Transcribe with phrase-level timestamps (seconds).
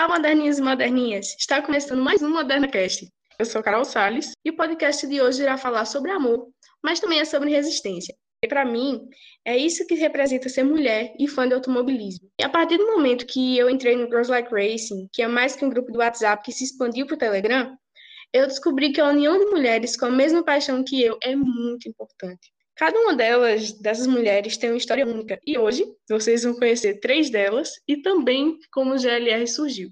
[0.00, 1.36] Olá, moderninhas e moderninhas!
[1.38, 3.06] Está começando mais um Moderna Cast.
[3.38, 6.48] Eu sou Carol Sales e o podcast de hoje irá falar sobre amor,
[6.82, 8.14] mas também é sobre resistência.
[8.42, 9.06] E para mim,
[9.44, 12.30] é isso que representa ser mulher e fã de automobilismo.
[12.40, 15.54] E a partir do momento que eu entrei no Girls Like Racing, que é mais
[15.54, 17.76] que um grupo do WhatsApp que se expandiu para o Telegram,
[18.32, 21.86] eu descobri que a união de mulheres com a mesma paixão que eu é muito
[21.86, 22.50] importante.
[22.80, 25.38] Cada uma delas, dessas mulheres, tem uma história única.
[25.46, 29.90] E hoje vocês vão conhecer três delas e também como o GLR surgiu.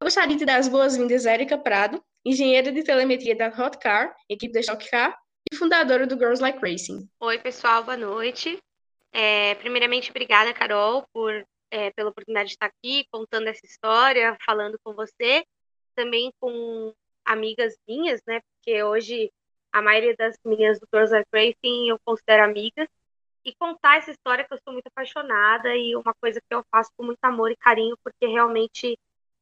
[0.00, 4.12] Eu gostaria de dar as boas-vindas a Erika Prado, engenheira de telemetria da Hot Car,
[4.28, 5.16] equipe da Stock Car,
[5.52, 7.08] e fundadora do Girls Like Racing.
[7.20, 8.58] Oi, pessoal, boa noite.
[9.12, 14.78] É, primeiramente, obrigada, Carol, por é, pela oportunidade de estar aqui contando essa história, falando
[14.82, 15.44] com você,
[15.94, 18.40] também com amigas minhas, né?
[18.40, 19.32] Porque hoje
[19.72, 22.88] a maioria das meninas do Girls Are Racing eu considero amigas.
[23.44, 26.90] E contar essa história que eu sou muito apaixonada e uma coisa que eu faço
[26.96, 28.98] com muito amor e carinho, porque realmente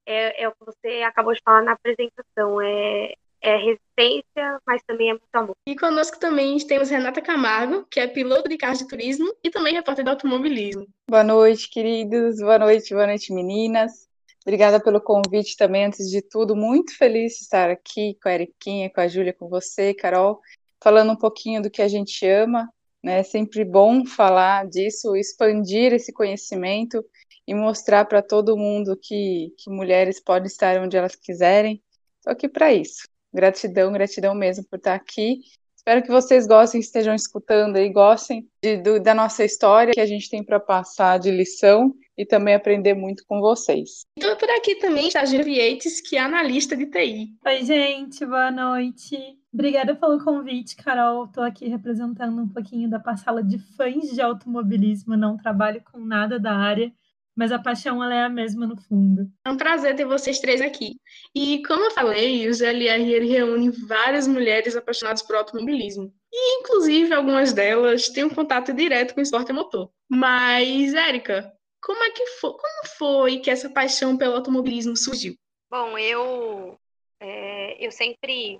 [0.07, 2.61] é, é o que você acabou de falar na apresentação.
[2.61, 5.57] É, é resistência, mas também é muito amor.
[5.67, 9.75] E conosco também temos Renata Camargo, que é piloto de carros de turismo e também
[9.75, 10.87] repórter de automobilismo.
[11.09, 12.39] Boa noite, queridos.
[12.39, 14.09] Boa noite, boa noite, meninas.
[14.43, 16.57] Obrigada pelo convite também, antes de tudo.
[16.57, 20.41] Muito feliz de estar aqui com a Eriquinha, com a Júlia, com você, Carol,
[20.83, 22.69] falando um pouquinho do que a gente ama.
[23.03, 23.21] Né?
[23.21, 27.05] É sempre bom falar disso, expandir esse conhecimento
[27.47, 31.83] e mostrar para todo mundo que, que mulheres podem estar onde elas quiserem.
[32.19, 33.09] Estou aqui para isso.
[33.33, 35.41] Gratidão, gratidão mesmo por estar aqui.
[35.77, 40.07] Espero que vocês gostem, estejam escutando e gostem de, do, da nossa história que a
[40.07, 44.05] gente tem para passar de lição e também aprender muito com vocês.
[44.19, 47.29] Então, por aqui também está Vietes, que é analista de TI.
[47.47, 49.17] Oi, gente, boa noite.
[49.55, 51.25] Obrigada pelo convite, Carol.
[51.25, 55.17] Estou aqui representando um pouquinho da passala de fãs de automobilismo.
[55.17, 56.93] Não trabalho com nada da área,
[57.39, 59.31] mas a paixão ela é a mesma no fundo.
[59.45, 61.01] É um prazer ter vocês três aqui.
[61.33, 66.13] E como eu falei, o GLR ele reúne várias mulheres apaixonadas por automobilismo.
[66.33, 69.89] E, inclusive, algumas delas têm um contato direto com o esporte motor.
[70.11, 75.37] Mas, Érica, como é que foi, como foi que essa paixão pelo automobilismo surgiu?
[75.71, 76.77] Bom, eu,
[77.21, 78.59] é, eu sempre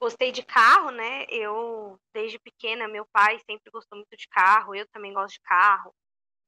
[0.00, 1.26] gostei de carro, né?
[1.28, 5.92] Eu, desde pequena, meu pai sempre gostou muito de carro, eu também gosto de carro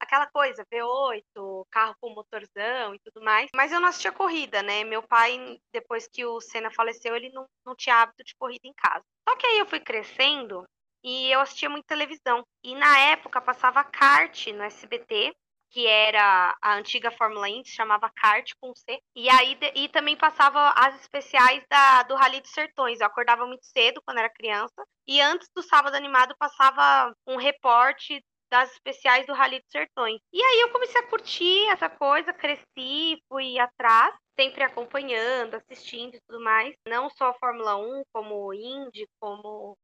[0.00, 3.50] aquela coisa, V8, carro com motorzão e tudo mais.
[3.54, 4.82] Mas eu não assistia corrida, né?
[4.82, 8.72] Meu pai, depois que o Senna faleceu, ele não, não tinha hábito de corrida em
[8.72, 9.04] casa.
[9.28, 10.64] Só que aí eu fui crescendo
[11.04, 12.42] e eu assistia muito televisão.
[12.64, 15.34] E na época passava kart no SBT,
[15.70, 19.00] que era a antiga Fórmula Indy, chamava kart com C.
[19.14, 23.00] E aí e também passava as especiais da, do Rally dos Sertões.
[23.00, 24.84] Eu acordava muito cedo quando era criança.
[25.06, 30.20] E antes do sábado animado passava um reporte das especiais do Rally dos Sertões.
[30.32, 36.20] E aí eu comecei a curtir essa coisa, cresci, fui atrás, sempre acompanhando, assistindo e
[36.26, 36.74] tudo mais.
[36.86, 39.76] Não só a Fórmula 1, como Indy, como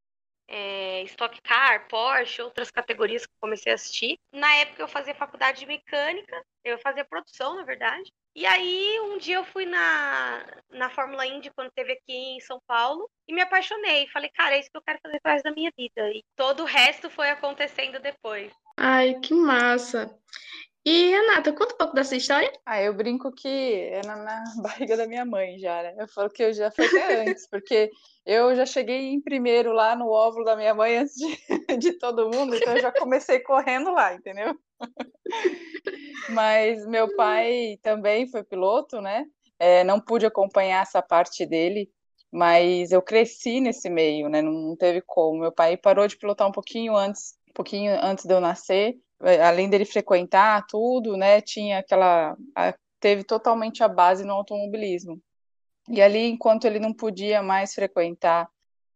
[0.49, 4.19] é, Stock Car, Porsche, outras categorias que eu comecei a assistir.
[4.33, 8.13] Na época eu fazia faculdade de mecânica, eu fazia produção, na verdade.
[8.35, 12.61] E aí, um dia eu fui na, na Fórmula Indy, quando teve aqui em São
[12.67, 14.07] Paulo, e me apaixonei.
[14.09, 16.11] Falei, cara, é isso que eu quero fazer resto da minha vida.
[16.11, 18.53] E todo o resto foi acontecendo depois.
[18.77, 20.15] Ai, que massa.
[20.89, 22.49] E, Renata, conta um pouco dessa história.
[22.65, 25.97] Ah, eu brinco que é na, na barriga da minha mãe já, né?
[25.99, 27.91] Eu falo que eu já fui até antes, porque
[28.25, 31.37] eu já cheguei em primeiro lá no óvulo da minha mãe antes de,
[31.77, 34.57] de todo mundo, então eu já comecei correndo lá, entendeu?
[36.29, 39.27] Mas meu pai também foi piloto, né?
[39.59, 41.91] É, não pude acompanhar essa parte dele,
[42.31, 44.41] mas eu cresci nesse meio, né?
[44.41, 45.41] Não teve como.
[45.41, 48.95] Meu pai parou de pilotar um pouquinho antes, um pouquinho antes de eu nascer.
[49.23, 51.41] É, além dele frequentar tudo, né?
[51.41, 52.37] Tinha aquela,
[53.01, 55.21] teve totalmente a base no automobilismo.
[55.89, 58.49] E ali, enquanto ele não podia mais frequentar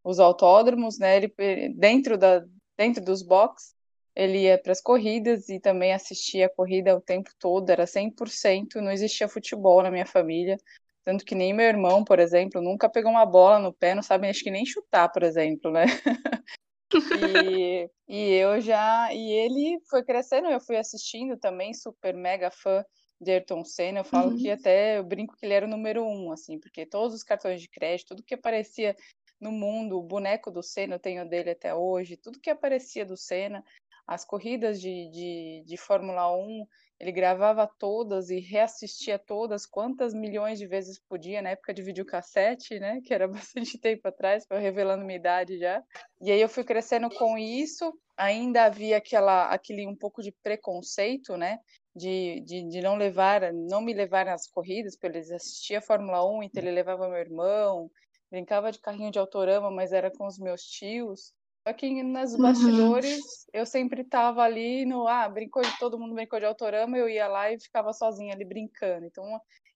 [0.05, 1.17] os autódromos, né?
[1.17, 1.33] Ele
[1.75, 2.45] dentro da
[2.77, 3.75] dentro dos boxes
[4.15, 8.81] ele ia para as corridas e também assistia a corrida o tempo todo, era 100%,
[8.81, 10.59] não existia futebol na minha família,
[11.05, 14.29] tanto que nem meu irmão, por exemplo, nunca pegou uma bola no pé, não sabe
[14.29, 15.87] acho que nem chutar, por exemplo, né?
[16.95, 22.85] e, e eu já, e ele foi crescendo, eu fui assistindo também, super mega fã
[23.21, 24.37] de Ayrton Senna, eu falo uhum.
[24.37, 27.61] que até, eu brinco que ele era o número um, assim, porque todos os cartões
[27.61, 28.97] de crédito, tudo que aparecia
[29.41, 33.17] no mundo, o boneco do Senna eu tenho dele até hoje, tudo que aparecia do
[33.17, 33.65] Senna,
[34.07, 36.67] as corridas de, de, de Fórmula 1,
[37.01, 42.79] ele gravava todas e reassistia todas, quantas milhões de vezes podia, na época de videocassete,
[42.79, 43.01] né?
[43.03, 43.27] Que era
[43.57, 45.83] bastante tempo atrás, foi revelando minha idade já.
[46.21, 51.39] E aí eu fui crescendo com isso, ainda havia aquela, aquele um pouco de preconceito,
[51.39, 51.59] né?
[51.97, 56.23] De, de, de não levar, não me levar nas corridas, porque eles assistiam a Fórmula
[56.31, 57.91] 1, então ele levava meu irmão,
[58.31, 61.33] brincava de carrinho de autorama, mas era com os meus tios.
[61.67, 62.43] Só que nas uhum.
[62.43, 63.51] bastidores uhum.
[63.53, 67.29] eu sempre estava ali no ah, brincou de todo mundo brincou de autorama, eu ia
[67.29, 69.07] lá e ficava sozinha ali brincando.
[69.07, 69.25] Então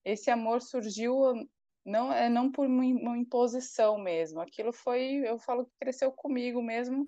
[0.04, 1.14] esse amor surgiu
[1.84, 4.40] não é não por uma imposição mesmo.
[4.40, 7.06] Aquilo foi, eu falo que cresceu comigo mesmo.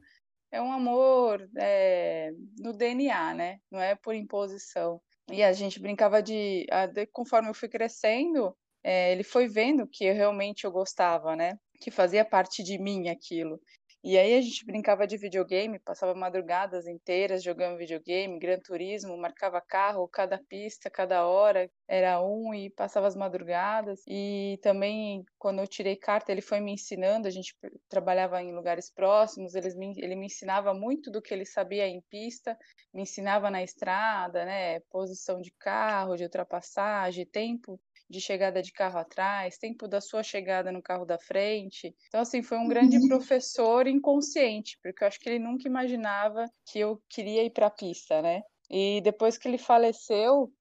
[0.50, 3.58] É um amor é, no DNA, né?
[3.70, 5.00] Não é por imposição.
[5.30, 10.04] E a gente brincava de, de conforme eu fui crescendo, é, ele foi vendo que
[10.04, 11.58] eu, realmente eu gostava, né?
[11.80, 13.60] Que fazia parte de mim aquilo.
[14.08, 19.60] E aí a gente brincava de videogame, passava madrugadas inteiras jogando videogame, Gran Turismo, marcava
[19.60, 24.04] carro, cada pista, cada hora era um e passava as madrugadas.
[24.06, 27.56] E também quando eu tirei carta, ele foi me ensinando, a gente
[27.88, 32.00] trabalhava em lugares próximos, ele me, ele me ensinava muito do que ele sabia em
[32.08, 32.56] pista,
[32.94, 37.76] me ensinava na estrada, né, posição de carro, de ultrapassagem, tempo
[38.08, 41.94] de chegada de carro atrás, tempo da sua chegada no carro da frente.
[42.08, 43.08] Então, assim, foi um grande uhum.
[43.08, 47.70] professor inconsciente, porque eu acho que ele nunca imaginava que eu queria ir para a
[47.70, 48.42] pista, né?
[48.70, 50.52] E depois que ele faleceu,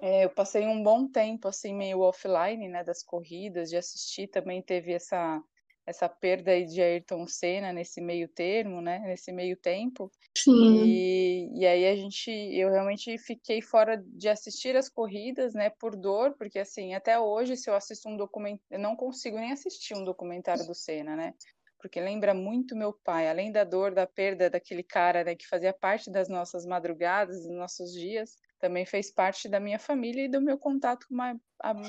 [0.00, 4.62] é, eu passei um bom tempo, assim, meio offline, né, das corridas, de assistir, também
[4.62, 5.40] teve essa
[5.86, 10.10] essa perda aí de Ayrton Senna nesse meio termo, né, nesse meio tempo.
[10.36, 10.84] Sim.
[10.84, 15.96] E, e aí a gente, eu realmente fiquei fora de assistir as corridas, né, por
[15.96, 19.94] dor, porque assim, até hoje se eu assisto um documentário, eu não consigo nem assistir
[19.94, 21.34] um documentário do Senna, né?
[21.78, 25.72] Porque lembra muito meu pai, além da dor da perda daquele cara, né, que fazia
[25.72, 30.40] parte das nossas madrugadas, dos nossos dias, também fez parte da minha família e do
[30.40, 31.04] meu contato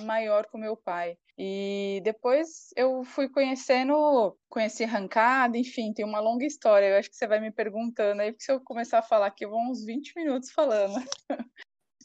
[0.04, 1.16] maior com meu pai.
[1.38, 6.88] E depois eu fui conhecendo, conheci arrancada, enfim, tem uma longa história.
[6.88, 9.46] Eu acho que você vai me perguntando aí, porque se eu começar a falar aqui,
[9.46, 10.96] eu vou uns 20 minutos falando.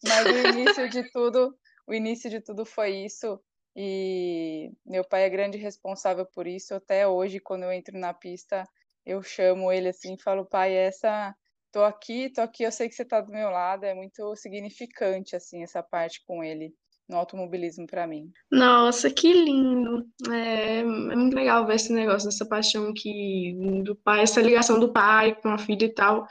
[0.04, 1.56] Mas o início de tudo,
[1.86, 3.40] o início de tudo foi isso.
[3.74, 6.74] E meu pai é grande responsável por isso.
[6.74, 8.68] Até hoje, quando eu entro na pista,
[9.06, 11.34] eu chamo ele assim falo, pai, essa
[11.72, 15.36] tô aqui, tô aqui, eu sei que você tá do meu lado, é muito significante,
[15.36, 16.72] assim, essa parte com ele
[17.08, 18.30] no automobilismo para mim.
[18.50, 20.06] Nossa, que lindo!
[20.30, 24.92] É, é, muito legal ver esse negócio, essa paixão que do pai, essa ligação do
[24.92, 26.26] pai com a filha e tal,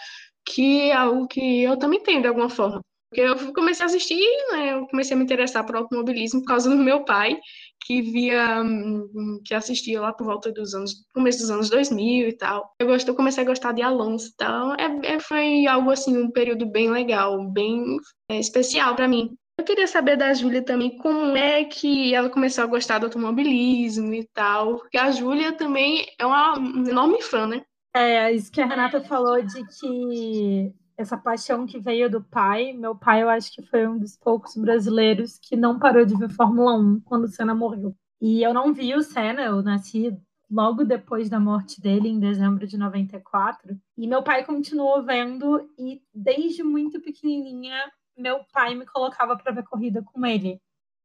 [0.46, 2.82] que é algo que eu também tenho de alguma forma.
[3.10, 6.70] Porque eu comecei a assistir, né, eu comecei a me interessar por automobilismo por causa
[6.70, 7.40] do meu pai,
[7.88, 12.34] que via, hum, que assistia lá por volta dos anos, começo dos anos 2000 e
[12.34, 12.70] tal.
[12.78, 14.74] Eu, gostei, comecei a gostar de Alonso e tal.
[14.74, 17.96] É, é, foi algo assim, um período bem legal, bem
[18.30, 19.34] é, especial para mim.
[19.58, 24.14] Eu queria saber da Júlia também como é que ela começou a gostar do automobilismo
[24.14, 26.56] e tal, porque a Júlia também é uma
[26.90, 27.64] enorme fã, né?
[27.96, 32.74] É, isso que a Renata falou de que essa paixão que veio do pai.
[32.74, 36.30] Meu pai, eu acho que foi um dos poucos brasileiros que não parou de ver
[36.30, 37.96] Fórmula 1 quando o Senna morreu.
[38.20, 40.18] E eu não vi o Senna, eu nasci
[40.50, 43.78] logo depois da morte dele, em dezembro de 94.
[43.96, 47.78] E meu pai continuou vendo, e desde muito pequenininha,
[48.18, 50.60] meu pai me colocava para ver corrida com ele.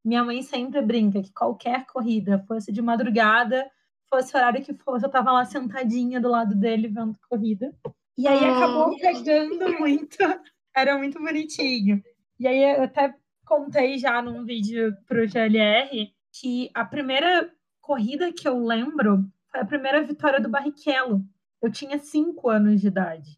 [0.05, 3.71] Minha mãe sempre brinca que qualquer corrida, fosse de madrugada,
[4.09, 7.75] fosse horário que fosse, eu estava lá sentadinha do lado dele vendo corrida.
[8.17, 10.17] E aí acabou pegando muito.
[10.75, 12.03] Era muito bonitinho.
[12.39, 13.15] E aí eu até
[13.45, 19.67] contei já num vídeo pro GLR que a primeira corrida que eu lembro foi a
[19.67, 21.23] primeira vitória do Barrichello.
[21.61, 23.37] Eu tinha cinco anos de idade.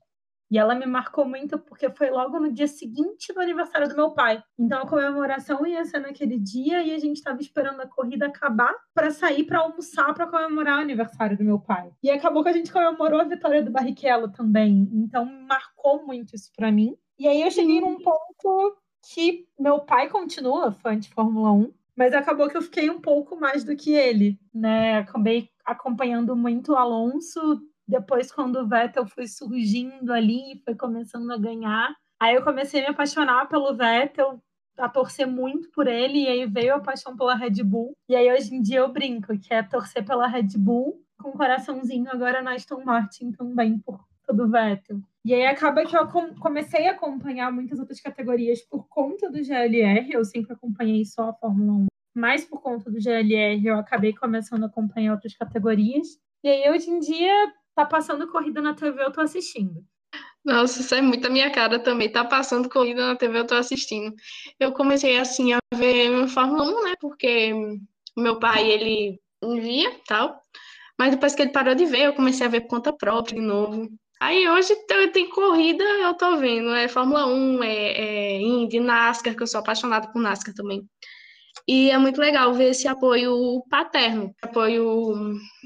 [0.55, 4.13] E ela me marcou muito porque foi logo no dia seguinte do aniversário do meu
[4.13, 4.41] pai.
[4.57, 8.73] Então a comemoração ia ser naquele dia e a gente estava esperando a corrida acabar
[8.95, 11.91] para sair para almoçar para comemorar o aniversário do meu pai.
[12.01, 14.89] E acabou que a gente comemorou a vitória do Barrichello também.
[14.93, 16.97] Então marcou muito isso para mim.
[17.19, 18.77] E aí eu cheguei num ponto
[19.13, 23.35] que meu pai continua fã de Fórmula 1, mas acabou que eu fiquei um pouco
[23.35, 24.99] mais do que ele, né?
[24.99, 31.39] Acabei acompanhando muito o Alonso depois, quando o Vettel foi surgindo ali, foi começando a
[31.39, 34.41] ganhar, aí eu comecei a me apaixonar pelo Vettel,
[34.77, 37.97] a torcer muito por ele, e aí veio a paixão pela Red Bull.
[38.09, 41.33] E aí hoje em dia eu brinco, que é torcer pela Red Bull, com um
[41.33, 45.01] coraçãozinho agora na Aston Martin também, por todo Vettel.
[45.25, 46.07] E aí acaba que eu
[46.41, 51.35] comecei a acompanhar muitas outras categorias por conta do GLR, eu sempre acompanhei só a
[51.35, 51.87] Fórmula 1.
[52.15, 56.07] Mas por conta do GLR eu acabei começando a acompanhar outras categorias.
[56.43, 59.85] E aí hoje em dia tá passando corrida na TV, eu tô assistindo.
[60.45, 62.11] Nossa, isso é muito a minha cara também.
[62.11, 64.15] Tá passando corrida na TV, eu tô assistindo.
[64.61, 66.95] Eu comecei assim a ver Fórmula 1, né?
[67.01, 67.53] Porque
[68.17, 70.41] meu pai, ele via, tal.
[70.99, 73.47] Mas depois que ele parou de ver, eu comecei a ver por conta própria de
[73.47, 73.89] novo.
[74.21, 74.75] Aí hoje
[75.13, 76.71] tem corrida, eu tô vendo.
[76.75, 80.87] É Fórmula 1, é, é Indy, NASCAR, que eu sou apaixonada por NASCAR também.
[81.67, 85.15] E é muito legal ver esse apoio paterno, apoio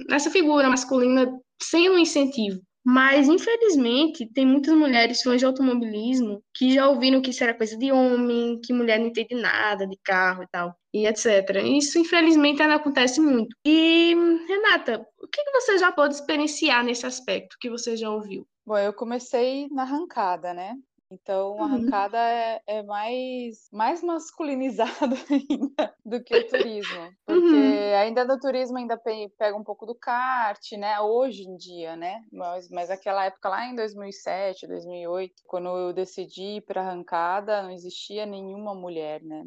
[0.08, 1.26] nessa figura masculina
[1.62, 2.60] sem um incentivo.
[2.84, 7.76] Mas, infelizmente, tem muitas mulheres fãs de automobilismo que já ouviram que isso era coisa
[7.76, 11.62] de homem, que mulher não entende nada de carro e tal, e etc.
[11.64, 13.54] Isso, infelizmente, ainda acontece muito.
[13.66, 14.14] E,
[14.48, 18.46] Renata, o que você já pode experienciar nesse aspecto que você já ouviu?
[18.64, 20.74] Bom, eu comecei na arrancada, né?
[21.10, 21.62] Então, a uhum.
[21.64, 27.10] arrancada é, é, mais, mais masculinizada ainda do que o turismo.
[27.24, 27.96] Porque uhum.
[27.96, 28.96] ainda no turismo ainda
[29.38, 31.00] pega um pouco do kart, né?
[31.00, 32.22] Hoje em dia, né?
[32.30, 37.70] Mas, mas aquela época lá em 2007, 2008, quando eu decidi ir para arrancada, não
[37.70, 39.42] existia nenhuma mulher, né?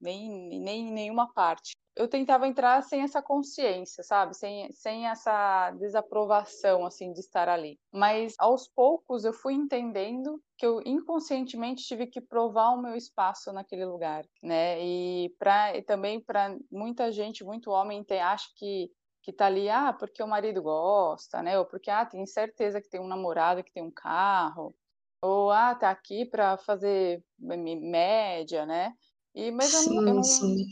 [0.00, 4.34] Nem, nem nenhuma parte eu tentava entrar sem essa consciência, sabe?
[4.34, 7.78] Sem, sem essa desaprovação, assim, de estar ali.
[7.92, 13.52] Mas, aos poucos, eu fui entendendo que eu inconscientemente tive que provar o meu espaço
[13.52, 14.82] naquele lugar, né?
[14.82, 18.20] E, pra, e também para muita gente, muito homem, tem,
[18.56, 18.90] que
[19.22, 21.58] que tá ali, ah, porque o marido gosta, né?
[21.58, 24.74] Ou porque, ah, tem certeza que tem um namorado que tem um carro.
[25.22, 28.94] Ou, ah, tá aqui para fazer média, né?
[29.34, 30.22] E, mas sim, eu, não, eu, não,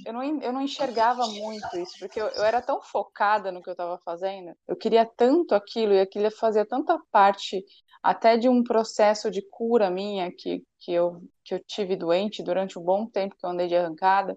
[0.04, 3.68] eu, não, eu não enxergava muito isso, porque eu, eu era tão focada no que
[3.68, 7.64] eu estava fazendo, eu queria tanto aquilo, e aquilo fazia tanta parte
[8.02, 12.78] até de um processo de cura minha, que, que, eu, que eu tive doente durante
[12.78, 14.36] um bom tempo que eu andei de arrancada,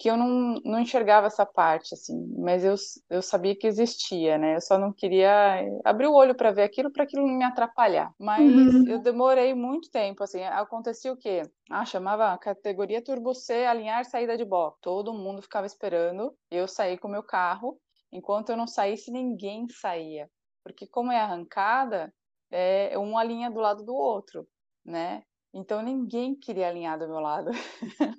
[0.00, 2.74] que eu não, não enxergava essa parte, assim, mas eu,
[3.10, 4.56] eu sabia que existia, né?
[4.56, 8.10] Eu só não queria abrir o olho para ver aquilo, para aquilo não me atrapalhar.
[8.18, 8.88] Mas uhum.
[8.88, 11.42] eu demorei muito tempo, assim, acontecia o quê?
[11.70, 14.78] Ah, chamava a categoria Turbo C, alinhar saída de box.
[14.80, 17.78] Todo mundo ficava esperando eu sair com o meu carro,
[18.10, 20.30] enquanto eu não saísse, ninguém saía.
[20.64, 22.10] Porque como é arrancada,
[22.50, 24.48] é um alinha do lado do outro,
[24.82, 25.24] né?
[25.52, 27.50] Então ninguém queria alinhar do meu lado.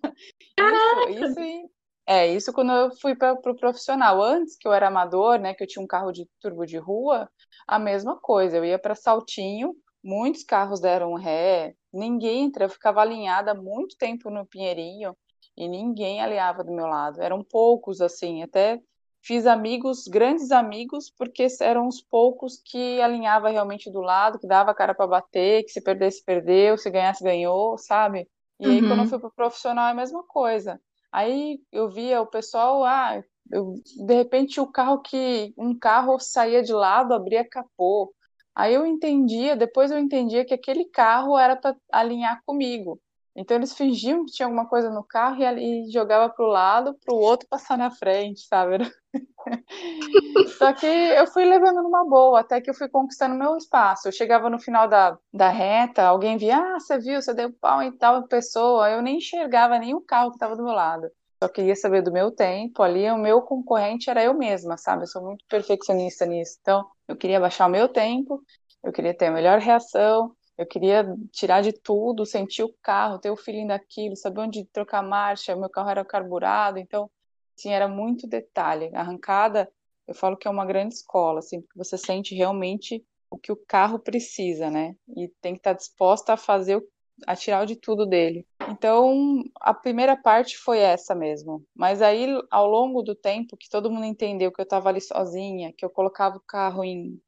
[1.12, 1.40] isso, isso,
[2.06, 4.22] é, isso quando eu fui para o pro profissional.
[4.22, 7.30] Antes que eu era amador, né, que eu tinha um carro de turbo de rua,
[7.68, 8.58] a mesma coisa.
[8.58, 14.30] Eu ia para Saltinho, muitos carros deram ré, ninguém entra, eu ficava alinhada muito tempo
[14.30, 15.16] no Pinheirinho
[15.56, 17.22] e ninguém alinhava do meu lado.
[17.22, 18.80] Eram poucos assim, até
[19.22, 24.72] fiz amigos, grandes amigos, porque eram os poucos que alinhava realmente do lado, que dava
[24.72, 28.28] a cara para bater, que se perdesse, perdeu, se ganhasse, ganhou, sabe?
[28.60, 28.74] E uhum.
[28.74, 29.08] aí, quando eu uhum.
[29.08, 30.80] fui pro profissional, é a mesma coisa.
[31.12, 33.76] Aí eu via o pessoal, ah, eu,
[34.06, 38.14] de repente o carro que um carro saía de lado, abria capô.
[38.56, 43.00] Aí eu entendia, depois eu entendia que aquele carro era para alinhar comigo.
[43.36, 46.94] Então eles fingiam que tinha alguma coisa no carro e, e jogava para o lado,
[47.06, 48.78] para o outro passar na frente, sabe?
[50.58, 54.08] Só que eu fui levando numa boa, até que eu fui conquistando meu espaço.
[54.08, 57.82] Eu chegava no final da, da reta, alguém via, ah, você viu, você deu pau
[57.82, 58.90] em tal pessoa.
[58.90, 61.10] Eu nem enxergava o carro que estava do meu lado.
[61.44, 62.84] Só queria saber do meu tempo.
[62.84, 65.04] Ali, o meu concorrente era eu mesma, sabe?
[65.04, 66.58] Eu sou muito perfeccionista nisso.
[66.62, 68.44] Então, eu queria baixar o meu tempo,
[68.84, 73.32] eu queria ter a melhor reação, eu queria tirar de tudo, sentir o carro, ter
[73.32, 75.56] o feeling daquilo, saber onde trocar marcha.
[75.56, 77.10] Meu carro era carburado, então,
[77.58, 78.92] assim, era muito detalhe.
[78.94, 79.72] Arrancada,
[80.08, 83.56] eu falo que é uma grande escola, assim, porque você sente realmente o que o
[83.56, 84.96] carro precisa, né?
[85.18, 86.80] E tem que estar disposta a fazer,
[87.26, 88.46] a tirar de tudo dele.
[88.70, 91.66] Então, a primeira parte foi essa mesmo.
[91.74, 95.74] Mas aí, ao longo do tempo, que todo mundo entendeu que eu estava ali sozinha,
[95.76, 97.20] que eu colocava o carro em,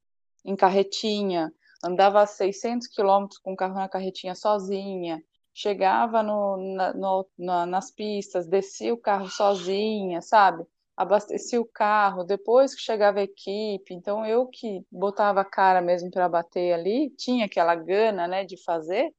[0.46, 1.52] em carretinha,
[1.84, 5.24] andava 600 quilômetros com o carro na carretinha sozinha,
[5.54, 10.66] chegava no, na, no, na, nas pistas, descia o carro sozinha, sabe?
[10.96, 16.10] Abastecia o carro, depois que chegava a equipe, então eu que botava a cara mesmo
[16.10, 19.14] para bater ali, tinha aquela gana, né, de fazer,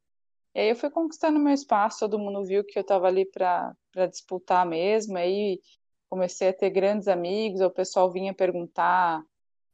[0.54, 3.74] e aí eu fui conquistando meu espaço, todo mundo viu que eu estava ali para
[4.08, 5.60] disputar mesmo, aí
[6.08, 9.20] comecei a ter grandes amigos, o pessoal vinha perguntar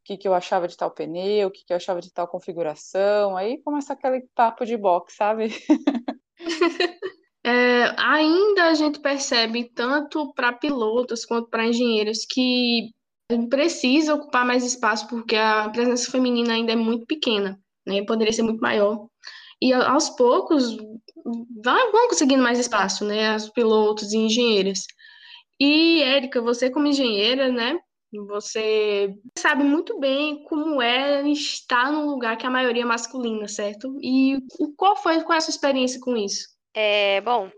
[0.05, 3.37] que, que eu achava de tal pneu, o que, que eu achava de tal configuração.
[3.37, 5.55] Aí começa aquele papo de box, sabe?
[7.43, 12.91] É, ainda a gente percebe, tanto para pilotos quanto para engenheiros, que
[13.49, 18.05] precisa ocupar mais espaço porque a presença feminina ainda é muito pequena, né?
[18.05, 19.07] Poderia ser muito maior.
[19.61, 20.77] E aos poucos
[21.25, 23.35] vão conseguindo mais espaço, né?
[23.37, 24.85] Os pilotos e engenheiras.
[25.59, 27.79] E, Érica, você como engenheira, né?
[28.13, 33.97] Você sabe muito bem como é estar num lugar que a maioria é masculina, certo?
[34.03, 34.39] E
[34.77, 36.49] qual foi qual é a sua experiência com isso?
[36.75, 37.51] É, bom,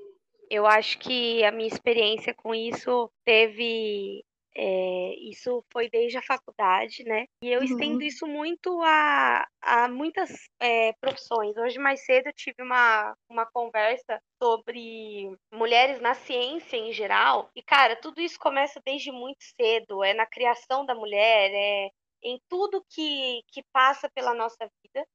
[0.51, 4.23] eu acho que a minha experiência com isso teve
[4.55, 7.27] é, isso foi desde a faculdade, né?
[7.43, 7.65] E eu uhum.
[7.65, 10.31] estendo isso muito a, a muitas
[10.61, 11.57] é, profissões.
[11.57, 17.51] Hoje, mais cedo, eu tive uma, uma conversa sobre mulheres na ciência em geral.
[17.55, 20.05] E, cara, tudo isso começa desde muito cedo.
[20.05, 21.91] É na criação da mulher, é
[22.23, 25.07] em tudo que, que passa pela nossa vida.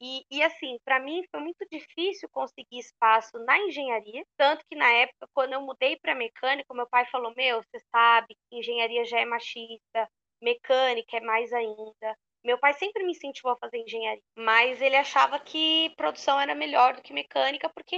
[0.00, 4.90] E, e assim, para mim foi muito difícil conseguir espaço na engenharia, tanto que na
[4.90, 9.20] época, quando eu mudei para mecânica, meu pai falou: Meu, você sabe que engenharia já
[9.20, 10.08] é machista,
[10.42, 12.16] mecânica é mais ainda.
[12.44, 16.94] Meu pai sempre me incentivou a fazer engenharia, mas ele achava que produção era melhor
[16.94, 17.96] do que mecânica, porque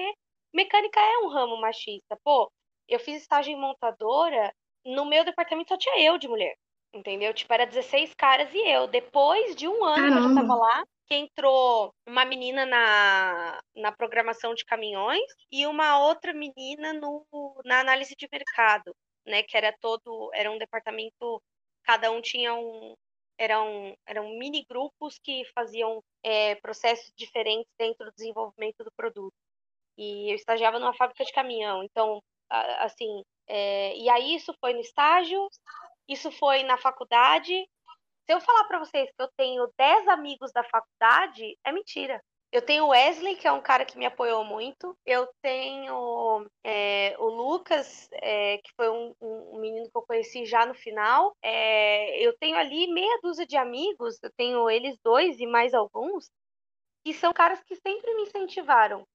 [0.54, 2.16] mecânica é um ramo machista.
[2.24, 2.50] Pô,
[2.88, 6.56] eu fiz estágio em montadora, no meu departamento só tinha eu de mulher,
[6.94, 7.34] entendeu?
[7.34, 8.86] Tipo, era 16 caras e eu.
[8.86, 10.20] Depois de um ano Caramba.
[10.20, 15.66] que eu já tava lá, que entrou uma menina na, na programação de caminhões e
[15.66, 17.26] uma outra menina no,
[17.64, 18.94] na análise de mercado,
[19.26, 19.42] né?
[19.42, 21.42] Que era todo, era um departamento,
[21.82, 22.94] cada um tinha um,
[23.38, 29.34] eram, eram mini grupos que faziam é, processos diferentes dentro do desenvolvimento do produto.
[29.96, 32.22] E eu estagiava numa fábrica de caminhão, então,
[32.80, 35.48] assim, é, e aí isso foi no estágio,
[36.06, 37.68] isso foi na faculdade,
[38.28, 42.22] se eu falar para vocês que eu tenho 10 amigos da faculdade, é mentira.
[42.52, 44.94] Eu tenho o Wesley, que é um cara que me apoiou muito.
[45.06, 50.66] Eu tenho é, o Lucas, é, que foi um, um, menino que eu conheci já
[50.66, 51.34] no final.
[51.42, 56.30] É, eu tenho ali meia dúzia de amigos, eu tenho eles dois e mais alguns,
[57.04, 59.06] que são caras que sempre me incentivaram,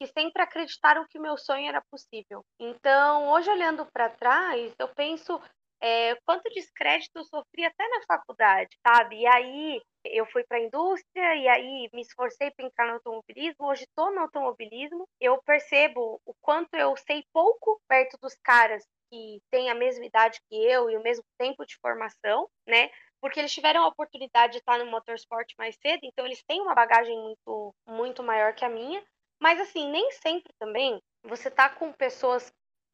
[0.00, 2.42] que sempre acreditaram que o meu sonho era possível.
[2.58, 5.38] Então, hoje olhando para trás, eu penso
[5.82, 9.16] é, quanto descrédito eu sofri até na faculdade, sabe?
[9.16, 13.66] E aí eu fui para a indústria e aí me esforcei para entrar no automobilismo.
[13.66, 15.08] Hoje estou no automobilismo.
[15.20, 20.40] Eu percebo o quanto eu sei pouco perto dos caras que têm a mesma idade
[20.48, 22.88] que eu e o mesmo tempo de formação, né?
[23.20, 26.74] Porque eles tiveram a oportunidade de estar no motorsport mais cedo, então eles têm uma
[26.74, 29.04] bagagem muito, muito maior que a minha.
[29.40, 32.52] Mas assim, nem sempre também você tá com pessoas,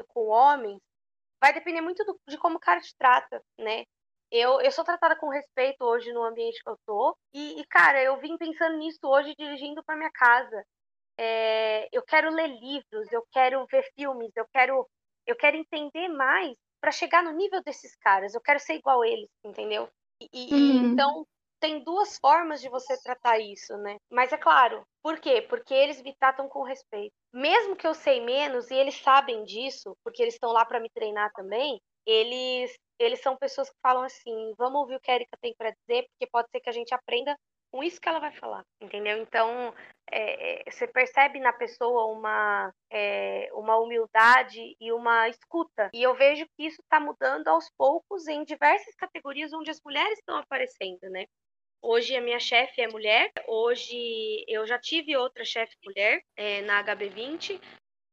[0.09, 0.79] com homens
[1.41, 3.85] vai depender muito do, de como o cara te trata, né?
[4.31, 7.17] Eu, eu sou tratada com respeito hoje no ambiente que eu tô.
[7.33, 10.65] E, e cara, eu vim pensando nisso hoje dirigindo para minha casa.
[11.19, 14.87] É, eu quero ler livros, eu quero ver filmes, eu quero,
[15.27, 18.35] eu quero entender mais para chegar no nível desses caras.
[18.35, 19.89] Eu quero ser igual a eles, entendeu?
[20.21, 20.93] E, e uhum.
[20.93, 21.27] então
[21.61, 23.97] tem duas formas de você tratar isso, né?
[24.11, 25.43] Mas é claro, por quê?
[25.43, 27.13] Porque eles me tratam com respeito.
[27.33, 30.91] Mesmo que eu sei menos e eles sabem disso, porque eles estão lá para me
[30.91, 35.37] treinar também, eles eles são pessoas que falam assim: "Vamos ouvir o que a Erika
[35.41, 37.37] tem para dizer, porque pode ser que a gente aprenda
[37.71, 39.19] com isso que ela vai falar", entendeu?
[39.19, 39.73] Então,
[40.11, 45.91] é, é, você percebe na pessoa uma, é, uma humildade e uma escuta.
[45.95, 50.19] E eu vejo que isso está mudando aos poucos em diversas categorias onde as mulheres
[50.19, 51.25] estão aparecendo, né?
[51.81, 53.33] Hoje a minha chefe é mulher.
[53.47, 57.61] Hoje eu já tive outra chefe mulher é, na HB20.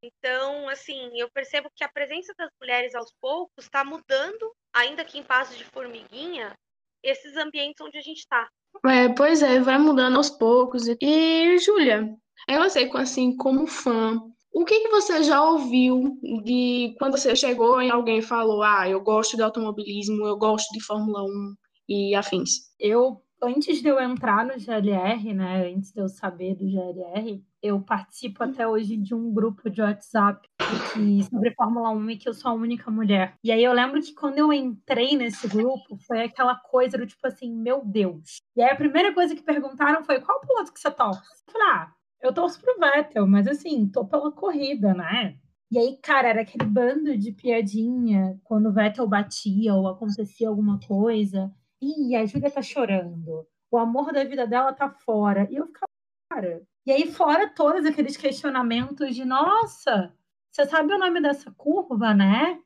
[0.04, 5.17] Então, assim, eu percebo que a presença das mulheres aos poucos está mudando, ainda que
[5.17, 6.54] em passos de formiguinha,
[7.01, 8.47] esses ambientes onde a gente está.
[8.86, 10.88] É, pois é, vai mudando aos poucos.
[11.01, 12.08] E, Júlia,
[12.47, 14.21] eu sei, assim, como fã,
[14.54, 19.01] o que, que você já ouviu de quando você chegou e alguém falou, ah, eu
[19.01, 21.56] gosto de automobilismo, eu gosto de Fórmula 1
[21.89, 22.71] e afins?
[22.80, 27.82] Eu antes de eu entrar no GLR, né, antes de eu saber do GLR, eu
[27.82, 30.48] participo até hoje de um grupo de WhatsApp
[30.93, 33.36] que, sobre Fórmula 1 e que eu sou a única mulher.
[33.43, 37.26] E aí eu lembro que quando eu entrei nesse grupo, foi aquela coisa do tipo
[37.28, 38.38] assim, meu Deus.
[38.56, 41.21] E aí a primeira coisa que perguntaram foi, qual piloto que você torce?
[41.48, 45.38] Eu falei, ah, eu torço pro Vettel, mas assim, tô pela corrida, né?
[45.71, 50.80] E aí, cara, era aquele bando de piadinha quando o Vettel batia ou acontecia alguma
[50.80, 51.52] coisa.
[51.86, 53.48] Ih, a Júlia tá chorando.
[53.69, 55.48] O amor da vida dela tá fora.
[55.52, 55.91] E eu ficava,
[56.32, 56.63] cara.
[56.86, 60.13] E aí, fora todos aqueles questionamentos de, nossa,
[60.52, 62.60] você sabe o nome dessa curva, né?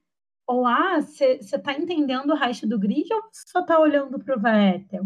[0.47, 5.05] Ou, ah, você tá entendendo o resto do grid ou só tá olhando pro Vettel?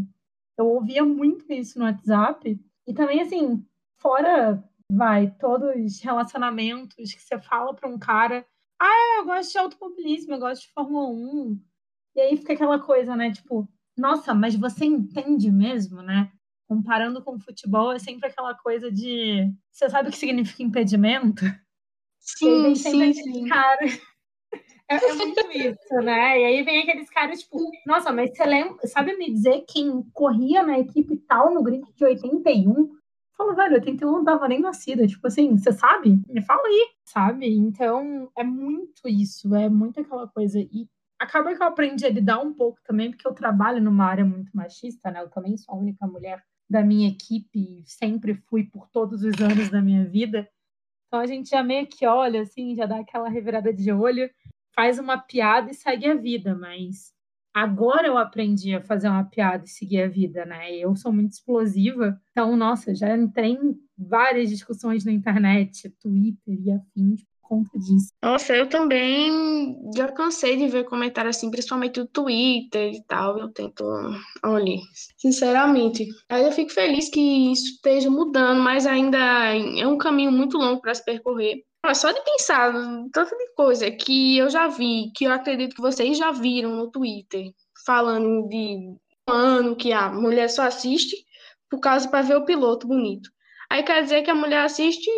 [0.57, 2.59] Eu ouvia muito isso no WhatsApp.
[2.87, 3.65] E também, assim,
[3.97, 8.45] fora, vai, todos os relacionamentos que você fala para um cara,
[8.79, 11.59] ah, eu gosto de automobilismo, eu gosto de Fórmula 1.
[12.15, 13.31] E aí fica aquela coisa, né?
[13.31, 16.31] Tipo, nossa, mas você entende mesmo, né?
[16.67, 19.51] Comparando com o futebol, é sempre aquela coisa de.
[19.71, 21.43] Você sabe o que significa impedimento?
[22.19, 23.47] Sim, sim, sim.
[23.47, 23.85] Cara,
[24.89, 26.39] É, é, muito isso, né?
[26.41, 30.61] E aí vem aqueles caras, tipo, nossa, mas você lembra, sabe me dizer quem corria
[30.63, 32.91] na equipe tal no grid de 81?
[33.35, 35.07] Fala, velho, 81 não tava nem nascida.
[35.07, 36.19] Tipo assim, você sabe?
[36.27, 37.55] Me fala aí, sabe?
[37.55, 40.59] Então, é muito isso, é muito aquela coisa.
[40.59, 40.87] E
[41.19, 44.51] acaba que eu aprendi a lidar um pouco também, porque eu trabalho numa área muito
[44.55, 45.21] machista, né?
[45.21, 49.69] Eu também sou a única mulher da minha equipe, sempre fui por todos os anos
[49.69, 50.47] da minha vida.
[51.07, 54.29] Então a gente já meio que olha, assim, já dá aquela revirada de olho,
[54.75, 57.13] faz uma piada e segue a vida, mas
[57.53, 60.75] agora eu aprendi a fazer uma piada e seguir a vida, né?
[60.75, 66.71] Eu sou muito explosiva, então, nossa, já entrei em várias discussões na internet, Twitter e
[66.71, 68.11] afins conta disso.
[68.21, 73.37] Nossa, eu também já cansei de ver comentários assim, principalmente no Twitter e tal.
[73.37, 73.83] Eu tento,
[74.43, 74.75] olha,
[75.17, 76.07] sinceramente.
[76.29, 80.81] Aí eu fico feliz que isso esteja mudando, mas ainda é um caminho muito longo
[80.81, 81.63] para se percorrer.
[81.85, 82.73] Mas só de pensar
[83.11, 86.89] tanto de coisa que eu já vi, que eu acredito que vocês já viram no
[86.89, 87.51] Twitter,
[87.85, 91.15] falando de um ano que a mulher só assiste
[91.69, 93.29] por causa para ver o piloto bonito.
[93.69, 95.09] Aí quer dizer que a mulher assiste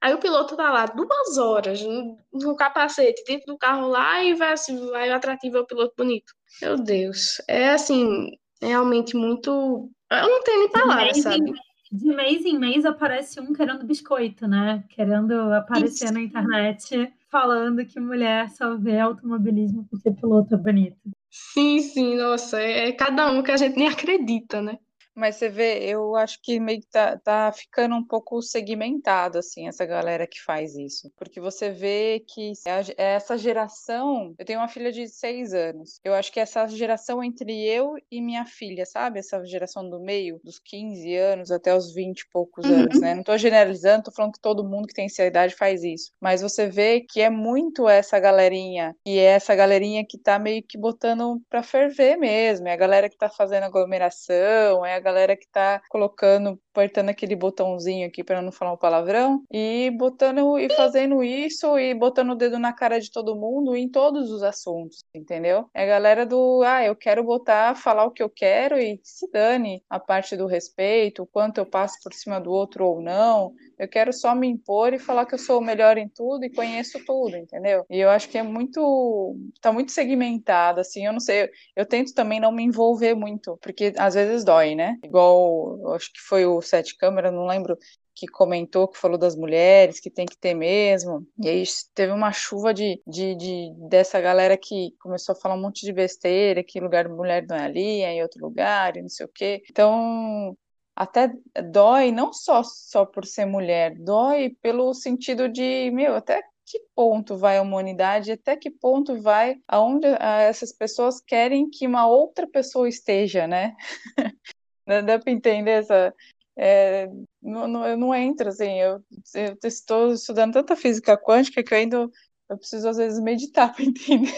[0.00, 4.52] Aí o piloto tá lá duas horas no, capacete, dentro do carro lá, e vai
[4.52, 6.32] assim, vai o atrativo é o piloto bonito.
[6.62, 7.40] Meu Deus.
[7.46, 8.30] É assim,
[8.62, 9.90] realmente muito.
[10.10, 11.52] Eu não tenho nem palavras, sabe?
[11.92, 14.84] de mês em mês aparece um querendo biscoito, né?
[14.90, 16.14] Querendo aparecer Isso.
[16.14, 20.98] na internet falando que mulher só vê automobilismo porque piloto é bonito.
[21.30, 24.78] Sim, sim, nossa, é cada um que a gente nem acredita, né?
[25.14, 29.68] Mas você vê, eu acho que meio que tá, tá ficando um pouco segmentado, assim,
[29.68, 31.10] essa galera que faz isso.
[31.16, 32.52] Porque você vê que
[32.96, 34.34] essa geração.
[34.38, 36.00] Eu tenho uma filha de seis anos.
[36.04, 39.18] Eu acho que essa geração entre eu e minha filha, sabe?
[39.18, 42.76] Essa geração do meio, dos 15 anos até os 20 e poucos uhum.
[42.76, 43.14] anos, né?
[43.14, 46.12] Não tô generalizando, tô falando que todo mundo que tem essa idade faz isso.
[46.20, 48.94] Mas você vê que é muito essa galerinha.
[49.04, 52.68] E é essa galerinha que tá meio que botando pra ferver mesmo.
[52.68, 57.34] É a galera que tá fazendo aglomeração, é a galera que tá colocando, apertando aquele
[57.34, 62.34] botãozinho aqui para não falar um palavrão, e botando e fazendo isso e botando o
[62.34, 65.68] dedo na cara de todo mundo em todos os assuntos, entendeu?
[65.74, 69.30] É a galera do, ah, eu quero botar, falar o que eu quero e se
[69.30, 73.52] dane a parte do respeito, o quanto eu passo por cima do outro ou não.
[73.80, 76.54] Eu quero só me impor e falar que eu sou o melhor em tudo e
[76.54, 77.86] conheço tudo, entendeu?
[77.88, 81.86] E eu acho que é muito, tá muito segmentado, assim, eu não sei, eu, eu
[81.86, 84.98] tento também não me envolver muito, porque às vezes dói, né?
[85.02, 87.74] Igual, acho que foi o Sete Câmara, não lembro,
[88.14, 91.26] que comentou, que falou das mulheres, que tem que ter mesmo.
[91.42, 91.64] E aí
[91.94, 95.92] teve uma chuva de, de, de, dessa galera que começou a falar um monte de
[95.92, 99.24] besteira, que lugar de mulher não é ali, é em outro lugar, e não sei
[99.24, 99.62] o quê.
[99.70, 100.54] Então,
[101.00, 101.32] até
[101.72, 107.38] dói, não só, só por ser mulher, dói pelo sentido de, meu, até que ponto
[107.38, 112.86] vai a humanidade, até que ponto vai aonde essas pessoas querem que uma outra pessoa
[112.86, 113.74] esteja, né?
[114.86, 116.14] Dá para entender essa.
[116.54, 117.08] É,
[117.40, 119.02] não, não, eu não entro, assim, eu,
[119.34, 122.10] eu estou estudando tanta física quântica que eu ainda
[122.50, 124.34] eu preciso, às vezes, meditar para entender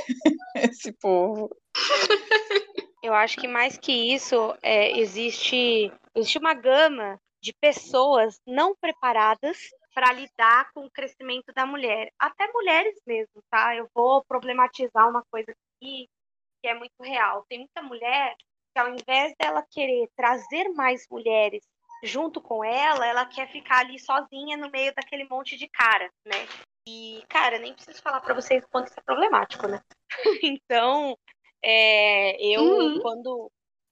[0.55, 1.51] esse povo.
[3.03, 9.59] Eu acho que mais que isso, é, existe, existe uma gama de pessoas não preparadas
[9.95, 13.77] para lidar com o crescimento da mulher, até mulheres mesmo, tá?
[13.77, 16.09] Eu vou problematizar uma coisa aqui
[16.63, 17.45] que é muito real.
[17.49, 18.35] Tem muita mulher
[18.73, 21.63] que ao invés dela querer trazer mais mulheres
[22.03, 26.47] junto com ela, ela quer ficar ali sozinha no meio daquele monte de cara, né?
[26.89, 29.81] E, cara, nem preciso falar para vocês o quanto isso é problemático, né?
[30.43, 31.17] então,
[31.63, 33.01] é, eu, uhum.
[33.01, 33.51] quando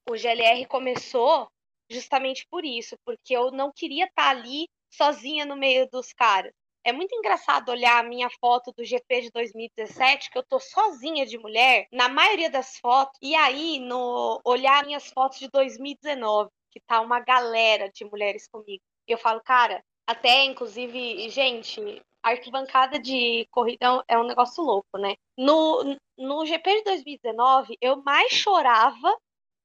[0.09, 1.49] o GLR começou,
[1.91, 6.53] justamente por isso, porque eu não queria estar tá ali sozinha no meio dos caras.
[6.83, 11.27] É muito engraçado olhar a minha foto do GP de 2017, que eu tô sozinha
[11.27, 16.81] de mulher, na maioria das fotos, e aí no olhar minhas fotos de 2019, que
[16.81, 18.83] tá uma galera de mulheres comigo.
[19.07, 25.17] Eu falo, cara, até inclusive, gente, arquibancada de corrida é um negócio louco, né?
[25.37, 29.15] No, no GP de 2019, eu mais chorava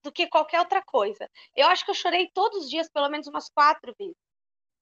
[0.05, 1.29] do que qualquer outra coisa.
[1.55, 4.15] Eu acho que eu chorei todos os dias, pelo menos umas quatro vezes.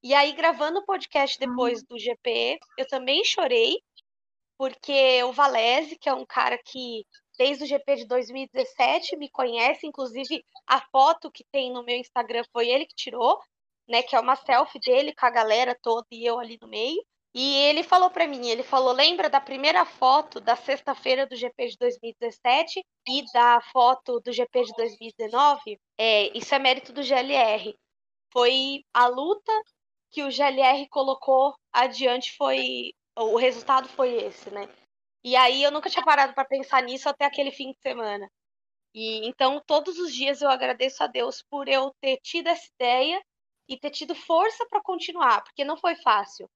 [0.04, 3.82] E aí, gravando o podcast depois do GP, eu também chorei,
[4.58, 7.06] porque o Valese, que é um cara que
[7.38, 12.44] desde o GP de 2017 me conhece, inclusive a foto que tem no meu Instagram
[12.52, 13.40] foi ele que tirou,
[13.88, 17.02] né, que é uma selfie dele com a galera toda e eu ali no meio.
[17.36, 21.68] E ele falou para mim, ele falou: "Lembra da primeira foto da sexta-feira do GP
[21.70, 25.80] de 2017 e da foto do GP de 2019?
[25.98, 27.76] É, isso é mérito do GLR.
[28.32, 29.52] Foi a luta
[30.12, 34.68] que o GLR colocou adiante foi o resultado foi esse, né?
[35.24, 38.30] E aí eu nunca tinha parado para pensar nisso até aquele fim de semana.
[38.94, 43.22] E então todos os dias eu agradeço a Deus por eu ter tido essa ideia
[43.68, 46.50] e ter tido força para continuar, porque não foi fácil.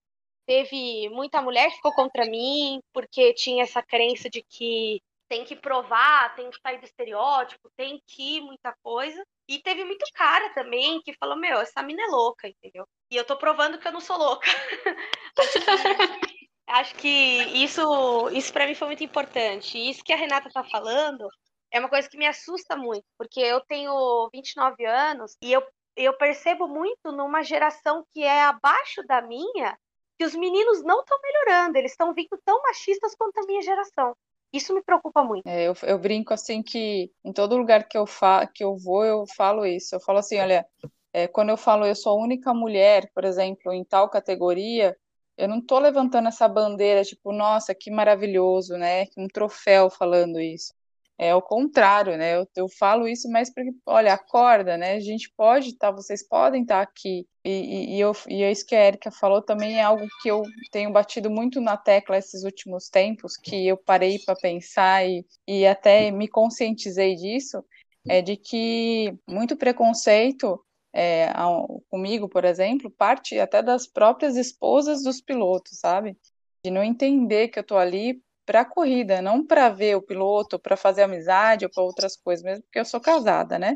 [0.47, 5.55] Teve muita mulher que ficou contra mim, porque tinha essa crença de que tem que
[5.55, 9.21] provar, tem que sair do estereótipo, tem que muita coisa.
[9.47, 12.87] E teve muito cara também que falou: Meu, essa mina é louca, entendeu?
[13.11, 14.47] E eu tô provando que eu não sou louca.
[16.67, 19.77] acho, que, isso, isso para mim foi muito importante.
[19.77, 21.27] E isso que a Renata tá falando
[21.71, 25.61] é uma coisa que me assusta muito, porque eu tenho 29 anos e eu,
[25.95, 29.77] eu percebo muito numa geração que é abaixo da minha
[30.17, 34.15] que os meninos não estão melhorando, eles estão vindo tão machistas quanto a minha geração.
[34.51, 35.45] Isso me preocupa muito.
[35.47, 39.05] É, eu, eu, brinco assim que em todo lugar que eu, fa que eu vou,
[39.05, 39.95] eu falo isso.
[39.95, 40.65] Eu falo assim, olha,
[41.13, 44.95] é, quando eu falo eu sou a única mulher, por exemplo, em tal categoria,
[45.37, 49.05] eu não estou levantando essa bandeira, tipo, nossa, que maravilhoso, né?
[49.17, 50.73] Um troféu falando isso.
[51.19, 52.35] É o contrário, né?
[52.35, 54.93] Eu, eu falo isso mais porque, olha, acorda, né?
[54.93, 57.27] A gente pode estar, tá, vocês podem estar tá aqui.
[57.43, 60.43] E, e, eu, e é isso que a Erika falou também é algo que eu
[60.71, 65.65] tenho batido muito na tecla esses últimos tempos, que eu parei para pensar e, e
[65.65, 67.63] até me conscientizei disso,
[68.07, 75.03] é de que muito preconceito é, ao, comigo, por exemplo, parte até das próprias esposas
[75.03, 76.17] dos pilotos, sabe?
[76.63, 80.57] De não entender que eu estou ali para a corrida, não para ver o piloto,
[80.57, 83.75] para fazer amizade ou para outras coisas, mesmo porque eu sou casada, né?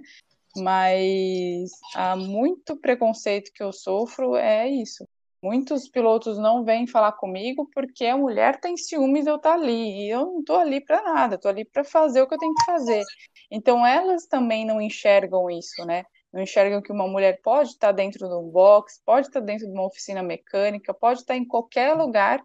[0.56, 5.06] Mas há muito preconceito que eu sofro é isso.
[5.44, 10.06] Muitos pilotos não vêm falar comigo porque a mulher tem ciúmes eu estar tá ali.
[10.06, 12.54] E eu não estou ali para nada, estou ali para fazer o que eu tenho
[12.54, 13.04] que fazer.
[13.50, 16.04] Então elas também não enxergam isso, né?
[16.32, 19.46] Não enxergam que uma mulher pode estar tá dentro de um box, pode estar tá
[19.46, 22.42] dentro de uma oficina mecânica, pode estar em qualquer lugar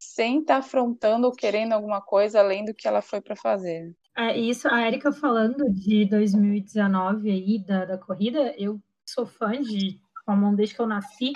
[0.00, 3.94] sem estar tá afrontando ou querendo alguma coisa além do que ela foi para fazer.
[4.16, 10.00] É, isso, a Erika falando de 2019 aí, da, da corrida, eu sou fã de
[10.24, 11.32] Fórmula 1 desde que eu nasci,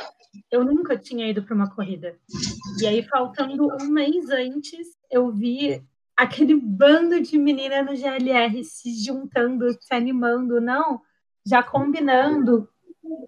[0.50, 2.16] eu nunca tinha ido para uma corrida.
[2.81, 5.83] E aí, faltando um mês antes, eu vi
[6.16, 11.00] aquele bando de meninas no GLR se juntando, se animando, não,
[11.46, 12.68] já combinando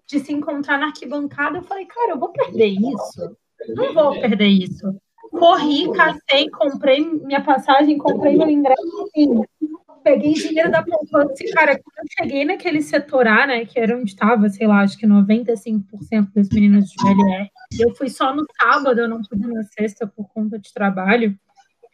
[0.07, 1.59] de se encontrar na arquibancada.
[1.59, 3.37] Eu falei, cara, eu vou perder isso.
[3.75, 4.99] Não vou perder isso
[5.31, 9.41] corri, cacei, comprei minha passagem, comprei meu ingresso, assim,
[10.03, 13.97] peguei dinheiro da poupança e, cara, quando eu cheguei naquele setor A, né, que era
[13.97, 18.45] onde estava, sei lá, acho que 95% das meninas de VLR, eu fui só no
[18.59, 21.37] sábado, eu não pude na sexta por conta de trabalho,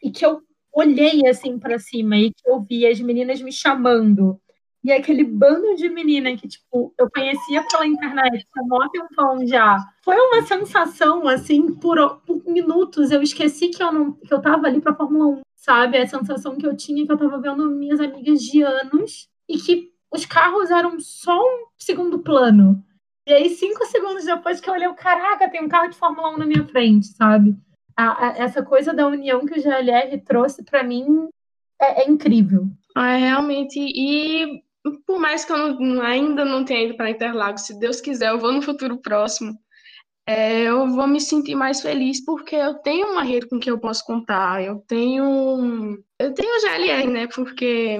[0.02, 0.40] e que eu
[0.72, 4.40] olhei, assim, para cima e que eu vi as meninas me chamando,
[4.84, 9.78] e aquele bando de menina que, tipo, eu conhecia pela internet há um tempão já.
[10.02, 13.10] Foi uma sensação, assim, por, por, minutos.
[13.10, 15.96] Eu esqueci que eu, não, que eu tava ali pra Fórmula 1, sabe?
[15.96, 19.90] A sensação que eu tinha que eu tava vendo minhas amigas de anos e que
[20.12, 22.84] os carros eram só um segundo plano.
[23.26, 26.36] E aí, cinco segundos depois que eu olhei, caraca, tem um carro de Fórmula 1
[26.36, 27.56] na minha frente, sabe?
[27.96, 31.26] A, a, essa coisa da união que o GLR trouxe para mim
[31.80, 32.68] é, é incrível.
[32.94, 33.78] É, realmente.
[33.80, 34.62] E
[35.06, 38.38] por mais que eu não, ainda não tenha ido para Interlagos, se Deus quiser, eu
[38.38, 39.58] vou no futuro próximo.
[40.26, 43.78] É, eu vou me sentir mais feliz porque eu tenho uma rede com que eu
[43.78, 44.62] posso contar.
[44.62, 47.26] Eu tenho, eu tenho GLR, né?
[47.26, 47.98] Porque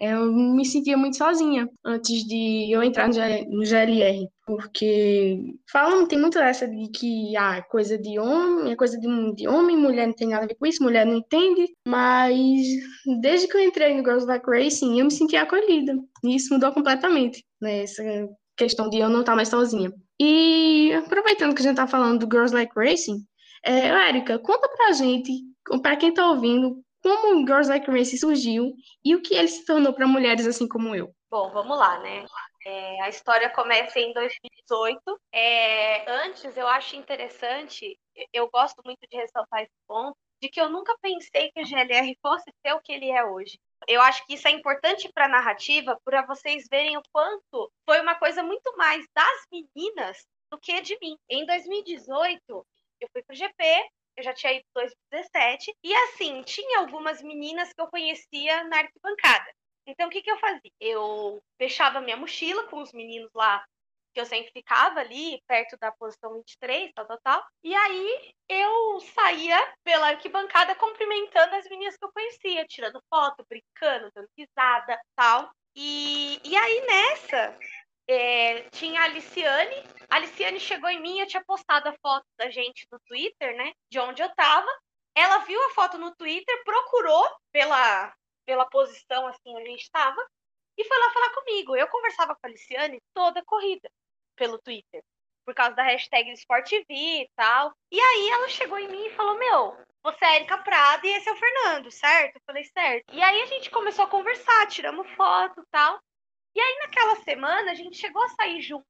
[0.00, 5.38] eu me sentia muito sozinha antes de eu entrar no GLR, porque
[5.70, 9.46] falam, tem muito essa de que ah, é coisa de homem, é coisa de, de
[9.46, 12.62] homem, mulher não tem nada a ver com isso, mulher não entende, mas
[13.20, 16.72] desde que eu entrei no Girls Like Racing, eu me senti acolhida, e isso mudou
[16.72, 18.02] completamente, né, essa
[18.56, 19.92] questão de eu não estar mais sozinha.
[20.18, 23.22] E aproveitando que a gente está falando do Girls Like Racing,
[23.64, 25.30] é, Érica, conta pra gente,
[25.82, 29.92] para quem está ouvindo, como Girls Like Race surgiu e o que ele se tornou
[29.92, 31.14] para mulheres assim como eu.
[31.30, 32.24] Bom, vamos lá, né?
[32.66, 35.00] É, a história começa em 2018.
[35.32, 37.98] É, antes, eu acho interessante,
[38.32, 42.16] eu gosto muito de ressaltar esse ponto, de que eu nunca pensei que o GLR
[42.20, 43.58] fosse ser o que ele é hoje.
[43.86, 48.00] Eu acho que isso é importante para a narrativa, para vocês verem o quanto foi
[48.00, 51.16] uma coisa muito mais das meninas do que de mim.
[51.28, 52.40] Em 2018,
[53.00, 57.22] eu fui para o GP, eu já tinha ido em 2017, e assim, tinha algumas
[57.22, 59.52] meninas que eu conhecia na arquibancada.
[59.86, 60.70] Então, o que, que eu fazia?
[60.78, 63.64] Eu fechava minha mochila com os meninos lá,
[64.12, 67.46] que eu sempre ficava ali, perto da posição 23, tal, tal, tal.
[67.64, 74.10] E aí, eu saía pela arquibancada cumprimentando as meninas que eu conhecia, tirando foto, brincando,
[74.14, 75.50] dando risada, tal.
[75.74, 77.58] E, e aí, nessa,
[78.10, 79.76] é, tinha a Aliciane.
[80.08, 83.72] A Aliciane chegou em mim, eu tinha postado a foto da gente no Twitter, né?
[83.90, 84.68] De onde eu tava.
[85.14, 88.12] ela viu a foto no Twitter, procurou pela,
[88.46, 90.20] pela posição assim onde a gente estava
[90.76, 91.76] e foi lá falar comigo.
[91.76, 93.90] Eu conversava com a Aliciane toda corrida
[94.36, 95.02] pelo Twitter,
[95.44, 97.72] por causa da hashtag SportV e tal.
[97.92, 101.28] E aí ela chegou em mim e falou: Meu, você é Erika Prada e esse
[101.28, 102.36] é o Fernando, certo?
[102.36, 103.04] Eu falei, certo.
[103.12, 106.00] E aí a gente começou a conversar, tiramos foto e tal.
[106.54, 108.86] E aí naquela semana a gente chegou a sair junto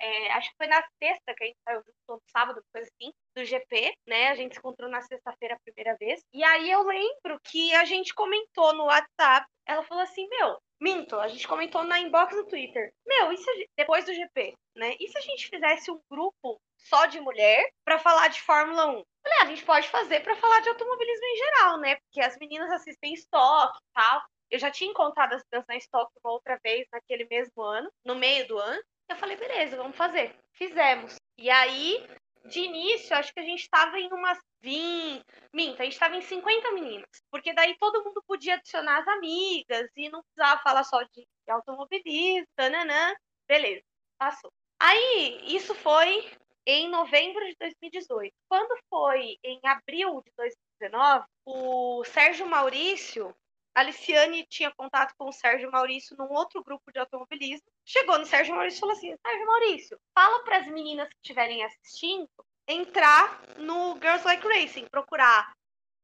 [0.00, 3.12] é, acho que foi na sexta que a gente saiu junto, no sábado, coisa assim,
[3.34, 4.28] do GP, né?
[4.28, 6.20] A gente se encontrou na sexta-feira a primeira vez.
[6.32, 11.16] E aí eu lembro que a gente comentou no WhatsApp, ela falou assim, meu, minto,
[11.16, 14.94] a gente comentou na inbox do Twitter, meu, se, depois do GP, né?
[15.00, 18.90] E se a gente fizesse um grupo só de mulher para falar de Fórmula 1?
[18.92, 21.96] Falei, ah, a gente pode fazer para falar de automobilismo em geral, né?
[21.96, 24.22] Porque as meninas assistem estoque e tal.
[24.50, 28.14] Eu já tinha encontrado as meninas na estoque uma outra vez naquele mesmo ano, no
[28.14, 28.82] meio do ano.
[29.08, 30.34] Eu falei, beleza, vamos fazer.
[30.52, 31.16] Fizemos.
[31.38, 32.06] E aí,
[32.44, 35.24] de início, acho que a gente estava em umas 20.
[35.52, 37.06] Minta, a gente estava em 50 meninas.
[37.30, 42.46] Porque daí todo mundo podia adicionar as amigas e não precisava falar só de automobilismo,
[42.56, 43.14] tananã.
[43.46, 43.82] Beleza,
[44.18, 44.52] passou.
[44.80, 46.30] Aí, isso foi
[46.66, 48.32] em novembro de 2018.
[48.48, 53.34] Quando foi em abril de 2019, o Sérgio Maurício,
[53.78, 57.64] a Aliciane tinha contato com o Sérgio Maurício num outro grupo de automobilismo.
[57.84, 61.62] Chegou no Sérgio Maurício e falou assim: Sérgio Maurício, fala para as meninas que estiverem
[61.62, 62.28] assistindo
[62.66, 65.52] entrar no Girls Like Racing, procurar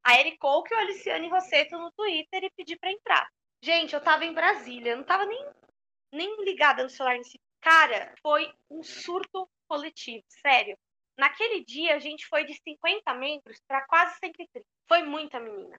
[0.05, 3.29] a Eric Coke ou a Aliciane Rosseto no Twitter e pedir para entrar.
[3.61, 5.45] Gente, eu tava em Brasília, não tava nem,
[6.13, 7.37] nem ligada no celular nesse.
[7.59, 10.77] Cara, foi um surto coletivo, sério.
[11.17, 14.65] Naquele dia, a gente foi de 50 membros para quase 130.
[14.87, 15.77] Foi muita menina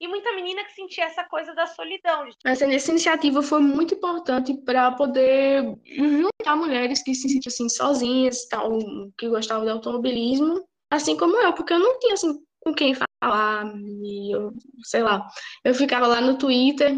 [0.00, 2.28] e muita menina que sentia essa coisa da solidão.
[2.44, 8.46] Essa, essa iniciativa foi muito importante para poder juntar mulheres que se sentiam assim, sozinhas,
[8.48, 8.78] tal,
[9.16, 13.72] que gostavam de automobilismo, assim como eu, porque eu não tinha assim, com quem falar,
[13.76, 14.52] e eu,
[14.82, 15.26] sei lá,
[15.64, 16.94] eu ficava lá no Twitter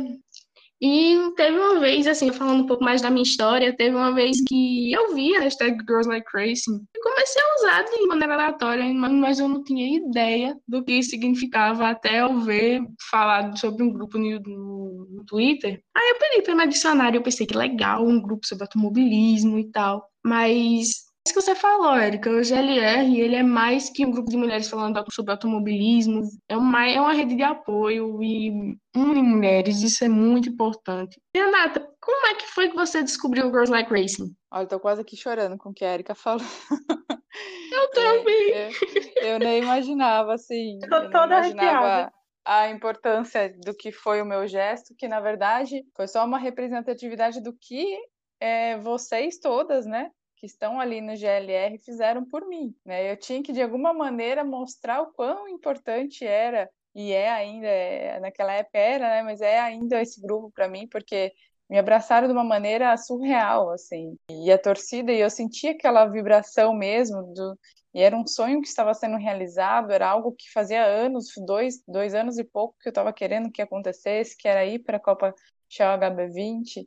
[0.81, 4.37] e teve uma vez, assim, falando um pouco mais da minha história, teve uma vez
[4.47, 8.85] que eu vi a hashtag Girls Like Racing e comecei a usar de maneira aleatória,
[8.93, 14.19] mas eu não tinha ideia do que significava até eu ver falar sobre um grupo
[14.19, 15.81] no, no, no Twitter.
[15.95, 19.59] Aí eu pedi para me adicionar e eu pensei que legal, um grupo sobre automobilismo
[19.59, 20.07] e tal.
[20.23, 24.37] Mas isso que você falou, Érica, o GLR ele é mais que um grupo de
[24.37, 30.05] mulheres falando sobre automobilismo, é uma, é uma rede de apoio e une mulheres, isso
[30.05, 31.21] é muito importante.
[31.35, 34.35] Renata, como é que foi que você descobriu o Girls Like Racing?
[34.53, 36.47] Olha, tô quase aqui chorando com o que a Erika falou.
[37.71, 38.53] Eu também.
[38.53, 40.79] É, eu, eu, nem imaginava, assim.
[40.89, 42.11] Tô eu toda imaginava
[42.47, 47.43] a importância do que foi o meu gesto, que na verdade foi só uma representatividade
[47.43, 47.99] do que
[48.41, 53.11] é, vocês todas, né, que estão ali no GLR fizeram por mim, né?
[53.11, 58.20] Eu tinha que de alguma maneira mostrar o quão importante era e é ainda é,
[58.20, 59.22] naquela época era, né?
[59.22, 61.33] Mas é ainda esse grupo para mim porque
[61.68, 64.16] me abraçaram de uma maneira surreal, assim.
[64.31, 67.59] E a torcida, e eu sentia aquela vibração mesmo, do,
[67.92, 72.14] e era um sonho que estava sendo realizado, era algo que fazia anos, dois, dois
[72.14, 75.35] anos e pouco que eu estava querendo que acontecesse, que era ir para a Copa
[75.68, 76.87] Shell HB20.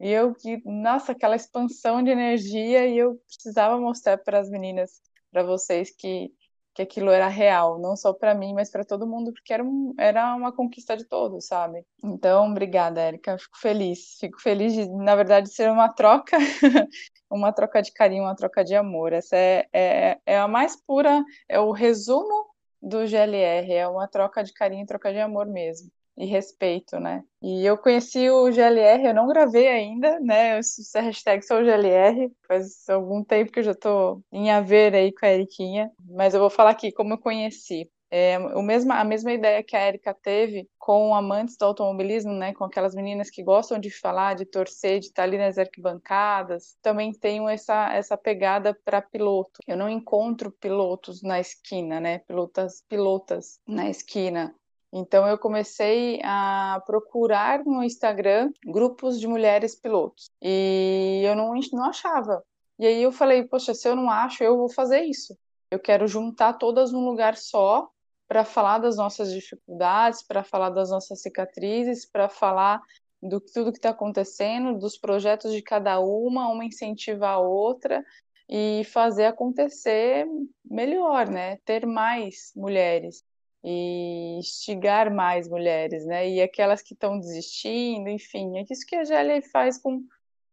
[0.00, 0.34] E eu,
[0.64, 6.32] nossa, aquela expansão de energia, e eu precisava mostrar para as meninas, para vocês, que,
[6.74, 9.94] que aquilo era real, não só para mim, mas para todo mundo, porque era, um,
[9.98, 11.84] era uma conquista de todos, sabe?
[12.02, 14.16] Então, obrigada, Érica, fico feliz.
[14.18, 16.38] Fico feliz de, na verdade, ser uma troca,
[17.30, 19.12] uma troca de carinho, uma troca de amor.
[19.12, 22.46] Essa é, é, é a mais pura, é o resumo
[22.80, 27.24] do GLR, é uma troca de carinho, troca de amor mesmo e respeito, né?
[27.42, 30.58] E eu conheci o GLR, eu não gravei ainda, né?
[30.58, 35.24] Essa hashtag sou GLR, faz algum tempo que eu já tô em haver aí com
[35.24, 37.90] a Eriquinha, mas eu vou falar aqui como eu conheci.
[38.12, 42.52] É, o mesmo, a mesma ideia que a Erika teve com amantes do automobilismo, né,
[42.52, 47.12] com aquelas meninas que gostam de falar, de torcer, de estar ali nas arquibancadas, também
[47.12, 49.60] tenho essa, essa pegada para piloto.
[49.64, 54.52] Eu não encontro pilotos na esquina, né, pilotas, pilotas na esquina.
[54.92, 61.84] Então eu comecei a procurar no Instagram grupos de mulheres pilotos e eu não, não
[61.84, 62.42] achava.
[62.78, 65.36] E aí eu falei, poxa, se eu não acho, eu vou fazer isso.
[65.70, 67.88] Eu quero juntar todas num lugar só
[68.26, 72.80] para falar das nossas dificuldades, para falar das nossas cicatrizes, para falar
[73.22, 78.04] do tudo que está acontecendo, dos projetos de cada uma, uma incentiva a outra
[78.48, 80.26] e fazer acontecer
[80.64, 81.58] melhor, né?
[81.64, 83.24] Ter mais mulheres
[83.62, 86.28] e instigar mais mulheres, né?
[86.28, 90.02] E aquelas que estão desistindo, enfim, é isso que a GLA faz com,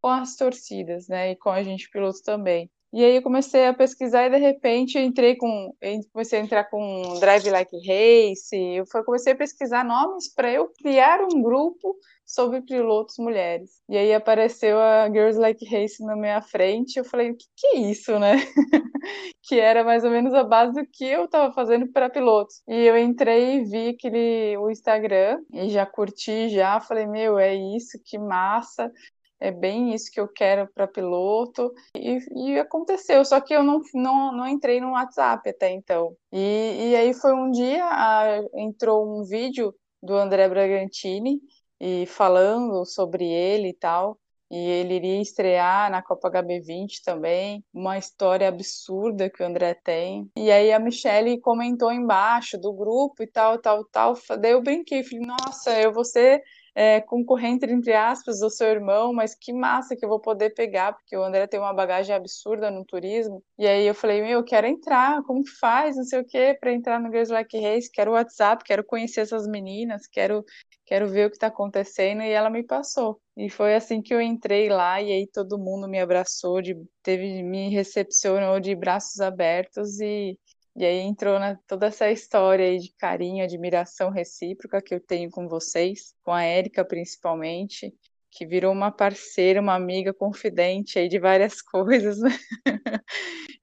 [0.01, 1.32] com as torcidas, né?
[1.32, 2.70] E com a gente piloto também.
[2.97, 6.43] E aí eu comecei a pesquisar e de repente eu entrei com, eu comecei a
[6.43, 11.95] entrar com Drive Like Race, eu comecei a pesquisar nomes para eu criar um grupo
[12.25, 13.69] sobre pilotos mulheres.
[13.87, 17.67] E aí apareceu a Girls Like Race na minha frente, eu falei, o que, que
[17.67, 18.33] é isso, né?
[19.43, 22.63] que era mais ou menos a base do que eu estava fazendo para pilotos.
[22.67, 27.53] E eu entrei e vi aquele o Instagram e já curti já, falei, meu, é
[27.53, 28.91] isso, que massa
[29.39, 31.71] é bem isso que eu quero para piloto.
[31.95, 36.15] E, e, aconteceu, só que eu não, não, não entrei no WhatsApp até então.
[36.31, 41.39] E, e aí foi um dia, a, entrou um vídeo do André Bragantini
[41.79, 44.19] e falando sobre ele e tal.
[44.49, 50.31] E ele iria estrear na Copa HB20 também, uma história absurda que o André tem.
[50.38, 54.17] E aí a Michelle comentou embaixo do grupo e tal, tal, tal.
[54.39, 56.41] Daí eu brinquei, falei, nossa, eu vou ser
[56.80, 60.93] é, concorrente, entre aspas, do seu irmão, mas que massa que eu vou poder pegar,
[60.93, 63.43] porque o André tem uma bagagem absurda no turismo.
[63.57, 66.55] E aí eu falei, meu, eu quero entrar, como que faz, não sei o quê,
[66.59, 70.45] para entrar no Girls Like Race, quero o WhatsApp, quero conhecer essas meninas, quero,
[70.86, 73.19] quero ver o que está acontecendo, e ela me passou.
[73.36, 77.41] E foi assim que eu entrei lá, e aí todo mundo me abraçou, de, teve,
[77.41, 80.38] me recepcionou de braços abertos, e
[80.78, 85.32] e aí entrou na, toda essa história aí de carinho, admiração recíproca que eu tenho
[85.32, 87.91] com vocês, com a Érica principalmente,
[88.30, 92.30] que virou uma parceira, uma amiga confidente aí de várias coisas, né?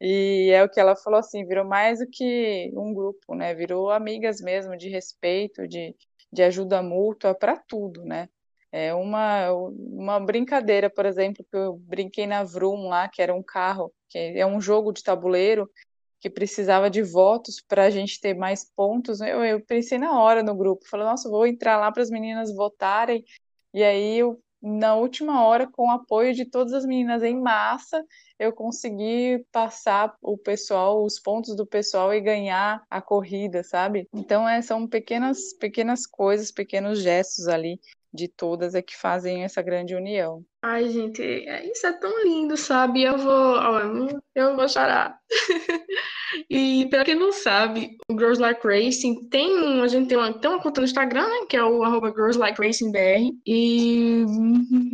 [0.01, 3.55] E é o que ela falou assim, virou mais do que um grupo, né?
[3.55, 5.95] Virou amigas mesmo, de respeito, de,
[6.33, 8.29] de ajuda mútua para tudo, né?
[8.73, 13.43] É uma, uma brincadeira, por exemplo, que eu brinquei na Vroom lá, que era um
[13.43, 15.71] carro, que é um jogo de tabuleiro,
[16.25, 19.21] que precisava de votos para a gente ter mais pontos.
[19.21, 22.51] Eu, eu pensei na hora no grupo, falei, nossa, vou entrar lá para as meninas
[22.51, 23.23] votarem.
[23.75, 28.03] E aí, eu, na última hora, com o apoio de todas as meninas em massa,
[28.39, 34.09] eu consegui passar o pessoal, os pontos do pessoal e ganhar a corrida, sabe?
[34.11, 37.79] Então, é, são pequenas, pequenas coisas, pequenos gestos ali
[38.15, 40.45] de todas é que fazem essa grande união.
[40.63, 43.03] Ai, gente, é, isso é tão lindo, sabe?
[43.03, 43.57] Eu vou,
[44.35, 45.19] eu vou chorar.
[46.49, 50.51] e para quem não sabe, o Girls Like Racing tem, a gente tem uma, tem
[50.51, 54.25] uma conta no Instagram, né, que é o arroba Girls Like Racing BR, e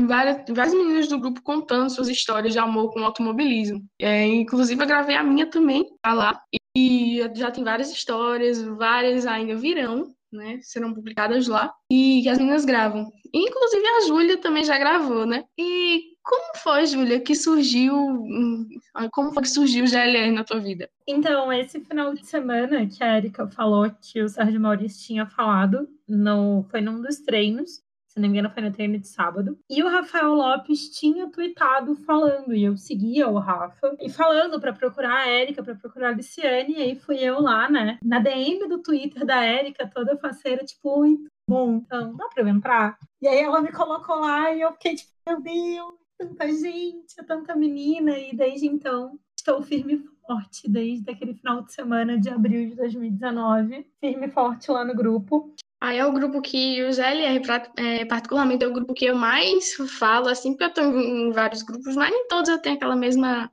[0.07, 3.81] várias, várias meninas do grupo contando suas histórias de amor com automobilismo.
[4.01, 6.41] É, inclusive eu gravei a minha também, tá lá.
[6.77, 10.59] E já tem várias histórias, várias ainda virão, né?
[10.63, 13.11] Serão publicadas lá e que as meninas gravam.
[13.33, 15.45] Inclusive a Júlia também já gravou, né?
[15.59, 17.95] E como foi, Júlia, que surgiu.
[17.95, 18.69] Hum,
[19.13, 20.89] como foi que surgiu o GLR na tua vida?
[21.07, 25.89] Então, esse final de semana que a Erika falou que o Sérgio Maurício tinha falado,
[26.09, 29.57] no, foi num dos treinos se não me engano foi no treino de sábado.
[29.71, 34.73] E o Rafael Lopes tinha tweetado falando, e eu seguia o Rafa, e falando para
[34.73, 38.69] procurar a Érica, para procurar a Luciane, e aí fui eu lá, né, na DM
[38.69, 41.05] do Twitter da Érica, toda faceira, tipo,
[41.49, 42.99] bom, então dá pra eu entrar?
[43.23, 47.55] E aí ela me colocou lá e eu fiquei tipo, meu Deus, tanta gente, tanta
[47.55, 52.69] menina, e desde então estou firme e forte desde aquele final de semana de abril
[52.69, 55.55] de 2019, firme e forte lá no grupo.
[55.81, 57.41] Aí é o grupo que o GLR,
[57.79, 61.63] é, particularmente, é o grupo que eu mais falo, assim, porque eu estou em vários
[61.63, 63.51] grupos, mas nem todos eu tenho aquela mesma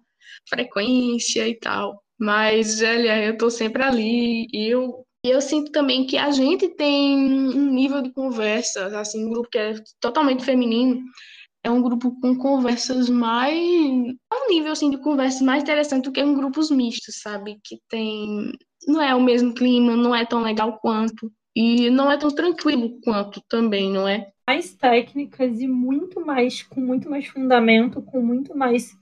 [0.49, 2.03] frequência e tal.
[2.19, 7.17] Mas GLR eu estou sempre ali e eu, eu sinto também que a gente tem
[7.17, 11.01] um nível de conversa, assim, um grupo que é totalmente feminino,
[11.63, 13.57] é um grupo com conversas mais.
[13.57, 17.59] um nível assim, de conversa mais interessante do que um grupos mistos, sabe?
[17.63, 18.51] Que tem.
[18.87, 21.31] Não é o mesmo clima, não é tão legal quanto.
[21.59, 24.31] E não é tão tranquilo quanto também, não é?
[24.47, 28.95] Mais técnicas e muito mais, com muito mais fundamento, com muito mais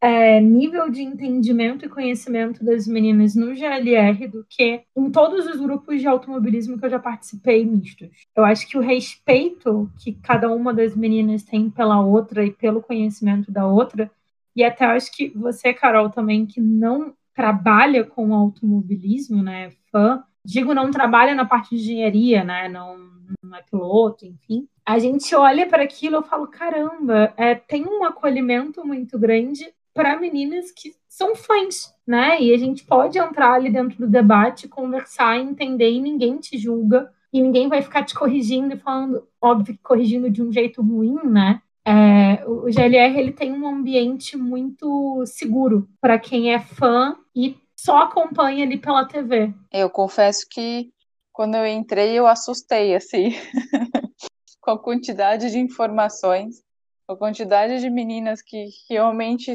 [0.00, 5.60] é, nível de entendimento e conhecimento das meninas no GLR do que em todos os
[5.60, 8.10] grupos de automobilismo que eu já participei mistos.
[8.34, 12.82] Eu acho que o respeito que cada uma das meninas tem pela outra e pelo
[12.82, 14.10] conhecimento da outra,
[14.56, 20.74] e até acho que você, Carol, também, que não trabalha com automobilismo, né, fã, digo,
[20.74, 22.68] não trabalha na parte de engenharia, né?
[22.68, 22.96] Não,
[23.42, 24.68] não é piloto, enfim.
[24.84, 30.18] A gente olha para aquilo e fala, caramba, é, tem um acolhimento muito grande para
[30.18, 32.40] meninas que são fãs, né?
[32.40, 37.10] E a gente pode entrar ali dentro do debate, conversar, entender e ninguém te julga
[37.32, 41.18] e ninguém vai ficar te corrigindo e falando, óbvio que corrigindo de um jeito ruim,
[41.24, 41.60] né?
[41.84, 47.98] É, o GLR ele tem um ambiente muito seguro para quem é fã e só
[47.98, 49.52] acompanha ali pela TV.
[49.72, 50.92] Eu confesso que
[51.32, 53.30] quando eu entrei eu assustei assim
[54.60, 56.62] com a quantidade de informações,
[57.04, 59.52] com a quantidade de meninas que, realmente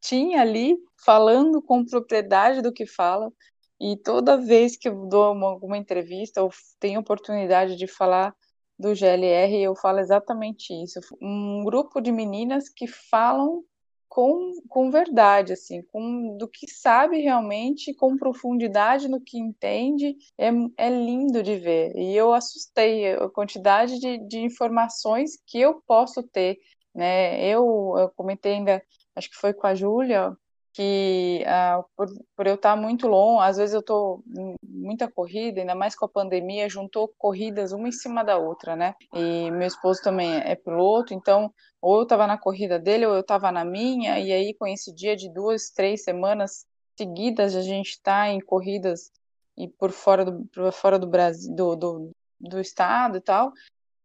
[0.00, 3.30] tinha ali, falando com propriedade do que fala,
[3.78, 6.50] e toda vez que eu dou uma, alguma entrevista ou
[6.80, 8.34] tenho oportunidade de falar
[8.78, 10.98] do GLR, eu falo exatamente isso.
[11.20, 13.62] Um grupo de meninas que falam
[14.10, 20.48] com, com verdade, assim, com do que sabe realmente, com profundidade no que entende, é,
[20.76, 21.96] é lindo de ver.
[21.96, 26.58] E eu assustei a quantidade de, de informações que eu posso ter,
[26.94, 27.40] né?
[27.46, 28.82] Eu, eu comentei ainda,
[29.14, 30.36] acho que foi com a Júlia,
[30.72, 32.06] que ah, por,
[32.36, 34.22] por, eu estar muito longe, às vezes eu estou
[34.62, 38.94] muita corrida, ainda mais com a pandemia, juntou corridas uma em cima da outra, né?
[39.14, 43.20] E meu esposo também é piloto, então ou eu estava na corrida dele ou eu
[43.20, 46.66] estava na minha, e aí coincidia de duas, três semanas
[46.96, 49.10] seguidas a gente está em corridas
[49.56, 53.52] e por fora do, por fora do Brasil, do, do, do estado e tal.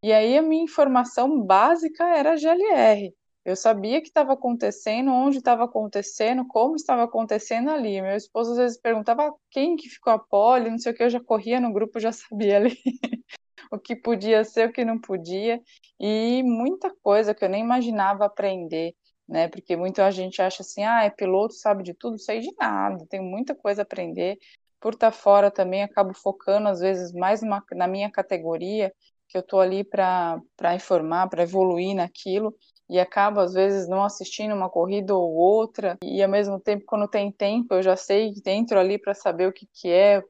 [0.02, 3.14] E aí a minha informação básica era GLR.
[3.46, 8.02] Eu sabia que estava acontecendo, onde estava acontecendo, como estava acontecendo ali.
[8.02, 11.10] Meu esposo às vezes perguntava quem que ficou a pole, não sei o que, eu
[11.12, 12.76] já corria no grupo, já sabia ali
[13.72, 15.62] o que podia ser, o que não podia,
[16.00, 18.96] e muita coisa que eu nem imaginava aprender,
[19.28, 19.48] né?
[19.48, 23.24] Porque muita gente acha assim, ah, é piloto, sabe de tudo, sei de nada, tenho
[23.24, 24.38] muita coisa a aprender.
[24.80, 28.92] Por estar fora também, acabo focando às vezes mais numa, na minha categoria,
[29.28, 30.42] que eu estou ali para
[30.76, 32.56] informar, para evoluir naquilo,
[32.90, 35.98] e acabo às vezes não assistindo uma corrida ou outra.
[36.04, 39.54] E ao mesmo tempo quando tem tempo eu já sei entro ali para saber o
[39.54, 40.22] que que é.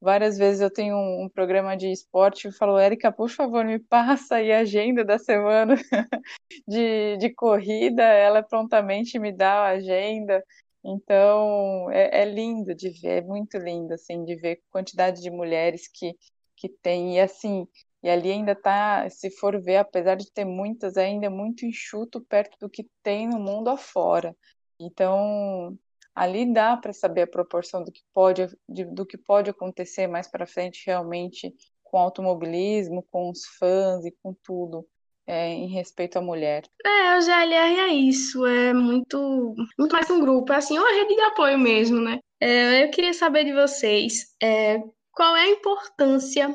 [0.00, 3.78] Várias vezes eu tenho um, um programa de esporte e falo Érica por favor me
[3.90, 5.74] passa aí a agenda da semana
[6.66, 8.02] de, de corrida.
[8.02, 10.42] Ela prontamente me dá a agenda.
[10.84, 15.88] Então é, é lindo de ver é muito lindo assim de ver quantidade de mulheres
[15.88, 16.14] que
[16.56, 17.16] que tem.
[17.16, 17.66] E assim
[18.02, 22.20] e ali ainda está, se for ver, apesar de ter muitas, ainda é muito enxuto
[22.20, 24.36] perto do que tem no mundo afora.
[24.78, 25.76] Então,
[26.14, 30.28] ali dá para saber a proporção do que pode, de, do que pode acontecer mais
[30.28, 34.86] para frente realmente com o automobilismo, com os fãs e com tudo.
[35.30, 36.62] É, em respeito à mulher.
[36.82, 41.14] É, o GLR é isso, é muito, muito mais um grupo, é assim, uma rede
[41.14, 42.18] de apoio mesmo, né?
[42.40, 44.78] É, eu queria saber de vocês é,
[45.12, 46.50] qual é a importância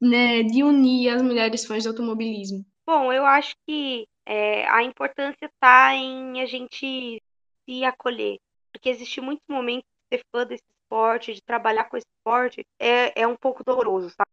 [0.00, 2.64] né, de unir as mulheres fãs de automobilismo?
[2.86, 7.20] Bom, eu acho que é, a importância está em a gente
[7.68, 8.38] se acolher,
[8.72, 13.22] porque existe muito momento de ser fã desse esporte, de trabalhar com esse esporte, é,
[13.22, 14.30] é um pouco doloroso, sabe?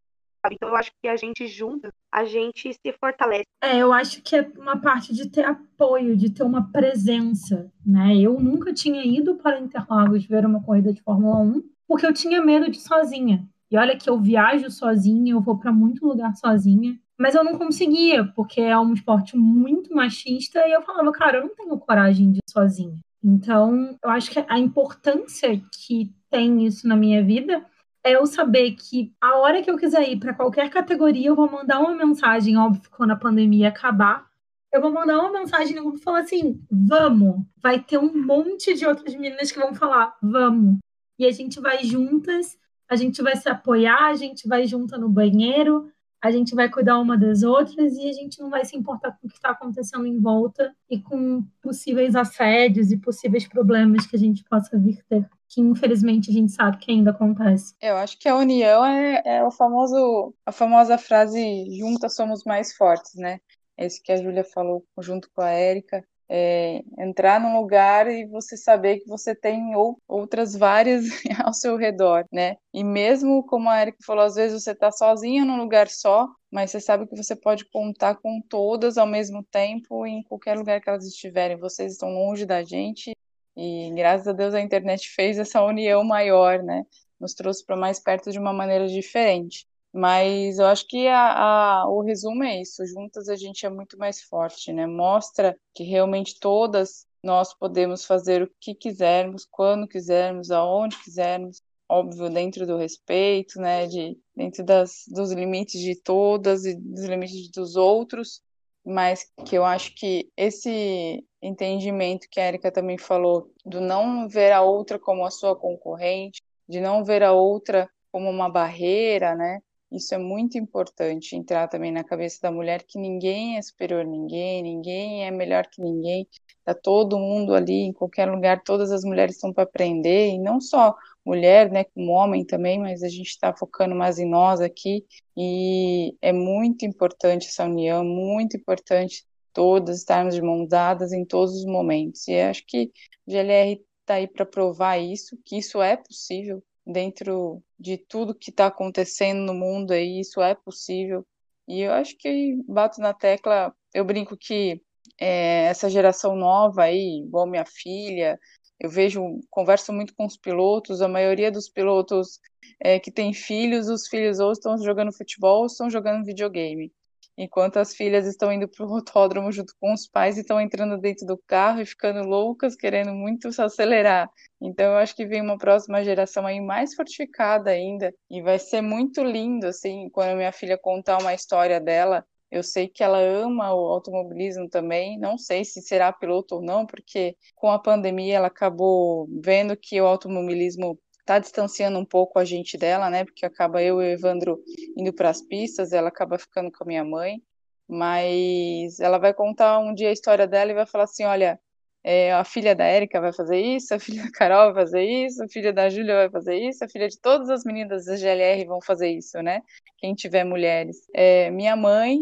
[0.51, 3.45] Então eu acho que a gente junta, a gente se fortalece.
[3.61, 8.15] É, eu acho que é uma parte de ter apoio, de ter uma presença, né?
[8.15, 12.41] Eu nunca tinha ido para Interlagos ver uma corrida de Fórmula 1, porque eu tinha
[12.41, 13.47] medo de sozinha.
[13.69, 17.57] E olha que eu viajo sozinha, eu vou para muito lugar sozinha, mas eu não
[17.57, 22.31] conseguia, porque é um esporte muito machista e eu falava, cara, eu não tenho coragem
[22.31, 22.97] de ir sozinha.
[23.23, 27.65] Então, eu acho que a importância que tem isso na minha vida
[28.03, 31.51] é eu saber que a hora que eu quiser ir para qualquer categoria, eu vou
[31.51, 34.25] mandar uma mensagem, óbvio, quando a pandemia acabar,
[34.71, 37.45] eu vou mandar uma mensagem no grupo e falar assim: vamos.
[37.61, 40.77] Vai ter um monte de outras meninas que vão falar: vamos.
[41.17, 42.57] E a gente vai juntas
[42.89, 46.99] a gente vai se apoiar, a gente vai junto no banheiro, a gente vai cuidar
[46.99, 50.05] uma das outras e a gente não vai se importar com o que está acontecendo
[50.05, 55.29] em volta e com possíveis assédios e possíveis problemas que a gente possa vir ter,
[55.47, 57.75] que infelizmente a gente sabe que ainda acontece.
[57.81, 62.75] Eu acho que a união é, é o famoso, a famosa frase juntas somos mais
[62.75, 63.39] fortes, né?
[63.77, 68.57] Esse que a Júlia falou junto com a Érica é, entrar num lugar e você
[68.57, 71.05] saber que você tem ou, outras várias
[71.43, 72.57] ao seu redor, né?
[72.73, 76.71] E mesmo como a Erika falou, às vezes você está sozinha num lugar só, mas
[76.71, 80.89] você sabe que você pode contar com todas ao mesmo tempo em qualquer lugar que
[80.89, 81.57] elas estiverem.
[81.57, 83.13] Vocês estão longe da gente
[83.55, 86.83] e graças a Deus a internet fez essa união maior, né?
[87.19, 89.65] Nos trouxe para mais perto de uma maneira diferente.
[89.93, 93.97] Mas eu acho que a, a, o resumo é isso: juntas a gente é muito
[93.97, 94.85] mais forte, né?
[94.85, 102.29] Mostra que realmente todas nós podemos fazer o que quisermos, quando quisermos, aonde quisermos, óbvio,
[102.29, 103.87] dentro do respeito, né?
[103.87, 108.41] De, dentro das, dos limites de todas e dos limites dos outros,
[108.85, 114.51] mas que eu acho que esse entendimento que a Erika também falou, do não ver
[114.51, 119.59] a outra como a sua concorrente, de não ver a outra como uma barreira, né?
[119.91, 124.03] Isso é muito importante entrar também na cabeça da mulher que ninguém é superior a
[124.03, 126.27] ninguém, ninguém é melhor que ninguém.
[126.65, 130.59] Tá todo mundo ali em qualquer lugar, todas as mulheres estão para aprender e não
[130.59, 130.93] só
[131.25, 136.15] mulher, né, como homem também, mas a gente está focando mais em nós aqui e
[136.21, 141.65] é muito importante essa união, muito importante todas estarmos de mãos dadas em todos os
[141.65, 142.27] momentos.
[142.27, 142.91] E acho que
[143.25, 148.49] o GLR está aí para provar isso, que isso é possível dentro de tudo que
[148.49, 151.25] está acontecendo no mundo aí, isso é possível.
[151.67, 154.81] E eu acho que bato na tecla, eu brinco que
[155.19, 158.39] é, essa geração nova aí, igual minha filha,
[158.79, 162.39] eu vejo, converso muito com os pilotos, a maioria dos pilotos
[162.79, 166.91] é, que têm filhos, os filhos ou estão jogando futebol ou estão jogando videogame
[167.37, 170.97] enquanto as filhas estão indo para o autódromo junto com os pais e estão entrando
[170.97, 174.29] dentro do carro e ficando loucas, querendo muito se acelerar.
[174.61, 178.81] Então eu acho que vem uma próxima geração aí mais fortificada ainda e vai ser
[178.81, 182.25] muito lindo assim quando minha filha contar uma história dela.
[182.49, 186.85] Eu sei que ela ama o automobilismo também, não sei se será piloto ou não,
[186.85, 192.45] porque com a pandemia ela acabou vendo que o automobilismo tá distanciando um pouco a
[192.45, 193.25] gente dela, né?
[193.25, 194.63] Porque acaba eu e o Evandro
[194.95, 197.43] indo para as pistas, ela acaba ficando com a minha mãe.
[197.87, 201.59] Mas ela vai contar um dia a história dela e vai falar assim: olha,
[202.03, 205.43] é, a filha da Érica vai fazer isso, a filha da Carol vai fazer isso,
[205.43, 208.65] a filha da Júlia vai fazer isso, a filha de todas as meninas da GLR
[208.65, 209.61] vão fazer isso, né?
[209.97, 210.97] Quem tiver mulheres.
[211.13, 212.19] É, minha mãe,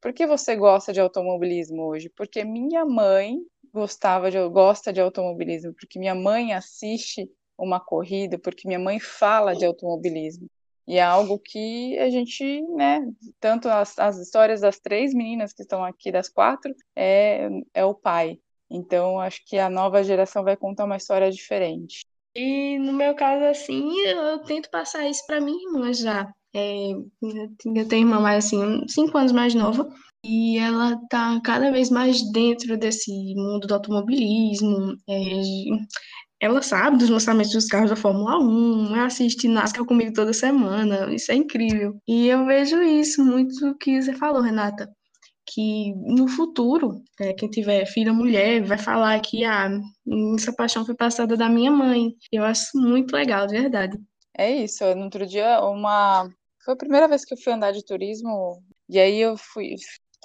[0.00, 2.08] por que você gosta de automobilismo hoje?
[2.08, 3.38] Porque minha mãe
[3.72, 9.54] gostava de, gosta de automobilismo, porque minha mãe assiste uma corrida, porque minha mãe fala
[9.54, 10.48] de automobilismo.
[10.86, 13.06] E é algo que a gente, né,
[13.38, 17.92] tanto as, as histórias das três meninas que estão aqui, das quatro, é, é o
[17.92, 18.38] pai.
[18.70, 22.06] Então, acho que a nova geração vai contar uma história diferente.
[22.34, 26.32] E no meu caso, assim, eu tento passar isso para minha irmã já.
[26.54, 29.86] É, eu tenho irmã mais assim, cinco anos mais nova,
[30.24, 34.96] e ela tá cada vez mais dentro desse mundo do automobilismo.
[35.08, 35.20] É,
[36.40, 41.32] ela sabe dos lançamentos dos carros da Fórmula 1, assiste NASCAR comigo toda semana, isso
[41.32, 42.00] é incrível.
[42.06, 44.88] E eu vejo isso muito que você falou, Renata,
[45.46, 49.68] que no futuro, é, quem tiver filha mulher vai falar que ah,
[50.36, 52.12] essa paixão foi passada da minha mãe.
[52.30, 53.98] Eu acho muito legal, de verdade.
[54.36, 56.30] É isso, no outro dia, uma.
[56.64, 59.74] Foi a primeira vez que eu fui andar de turismo, e aí eu fui,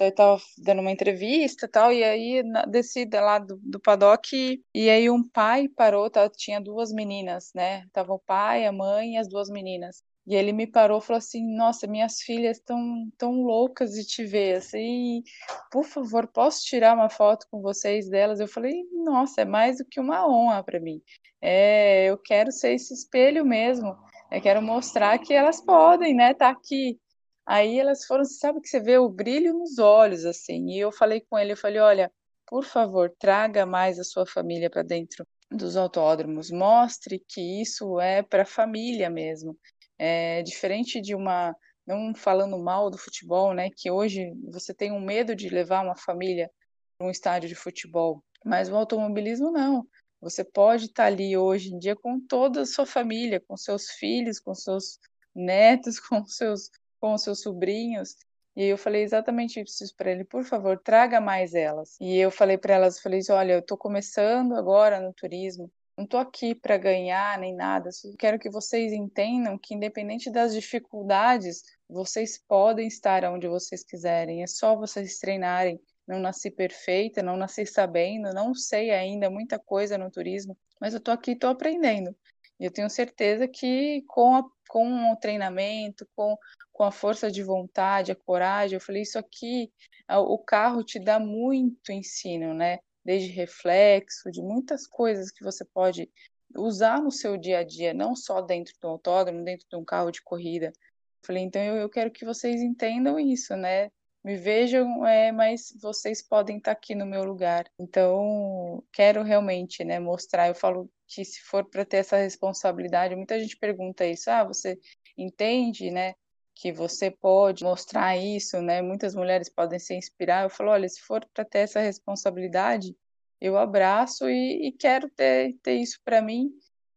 [0.00, 5.08] eu estava dando uma entrevista tal, e aí desci lá do, do paddock, e aí
[5.10, 7.86] um pai parou, tá, tinha duas meninas, né?
[7.92, 10.02] Tava o pai, a mãe e as duas meninas.
[10.26, 12.78] E ele me parou e falou assim: Nossa, minhas filhas estão
[13.18, 15.22] tão loucas de te ver, assim,
[15.70, 18.40] por favor, posso tirar uma foto com vocês delas?
[18.40, 21.02] Eu falei: Nossa, é mais do que uma honra para mim.
[21.42, 23.94] É, eu quero ser esse espelho mesmo.
[24.30, 26.32] Eu quero mostrar que elas podem, né?
[26.34, 26.98] Tá aqui
[27.46, 30.70] Aí elas foram, sabe que você vê o brilho nos olhos, assim.
[30.70, 32.12] E eu falei com ele, eu falei, olha,
[32.46, 38.22] por favor, traga mais a sua família para dentro dos autódromos, mostre que isso é
[38.22, 39.56] para a família mesmo.
[39.98, 41.54] É diferente de uma,
[41.86, 45.96] não falando mal do futebol, né, que hoje você tem um medo de levar uma
[45.96, 46.50] família
[46.98, 49.86] para um estádio de futebol, mas o automobilismo não.
[50.20, 54.40] Você pode estar ali hoje em dia com toda a sua família, com seus filhos,
[54.40, 54.98] com seus
[55.34, 56.70] netos, com seus
[57.04, 58.16] com os seus sobrinhos.
[58.56, 61.98] E eu falei exatamente isso para ele, por favor, traga mais elas.
[62.00, 66.18] E eu falei para elas, falei, olha, eu estou começando agora no turismo, não estou
[66.18, 67.90] aqui para ganhar nem nada.
[68.18, 74.42] Quero que vocês entendam que independente das dificuldades, vocês podem estar onde vocês quiserem.
[74.42, 75.78] É só vocês treinarem.
[76.08, 80.98] Não nasci perfeita, não nasci sabendo, não sei ainda muita coisa no turismo, mas eu
[80.98, 82.16] estou aqui, estou aprendendo.
[82.58, 84.44] E eu tenho certeza que com, a,
[84.74, 86.36] com o treinamento, com
[86.72, 88.74] com a força de vontade, a coragem.
[88.74, 89.72] Eu falei, isso aqui,
[90.10, 92.80] o carro te dá muito ensino, né?
[93.04, 96.10] Desde reflexo, de muitas coisas que você pode
[96.56, 100.10] usar no seu dia a dia, não só dentro do autódromo, dentro de um carro
[100.10, 100.66] de corrida.
[100.66, 103.92] Eu falei, então eu, eu quero que vocês entendam isso, né?
[104.24, 107.66] Me vejam, é, mas vocês podem estar aqui no meu lugar.
[107.78, 110.48] Então, quero realmente, né, mostrar.
[110.48, 114.78] Eu falo que se for para ter essa responsabilidade, muita gente pergunta isso, ah, você
[115.16, 116.14] entende, né?
[116.54, 118.80] que você pode mostrar isso, né?
[118.80, 120.44] Muitas mulheres podem se inspirar.
[120.44, 122.96] Eu falo, olha, se for para ter essa responsabilidade,
[123.40, 126.50] eu abraço e, e quero ter, ter isso para mim.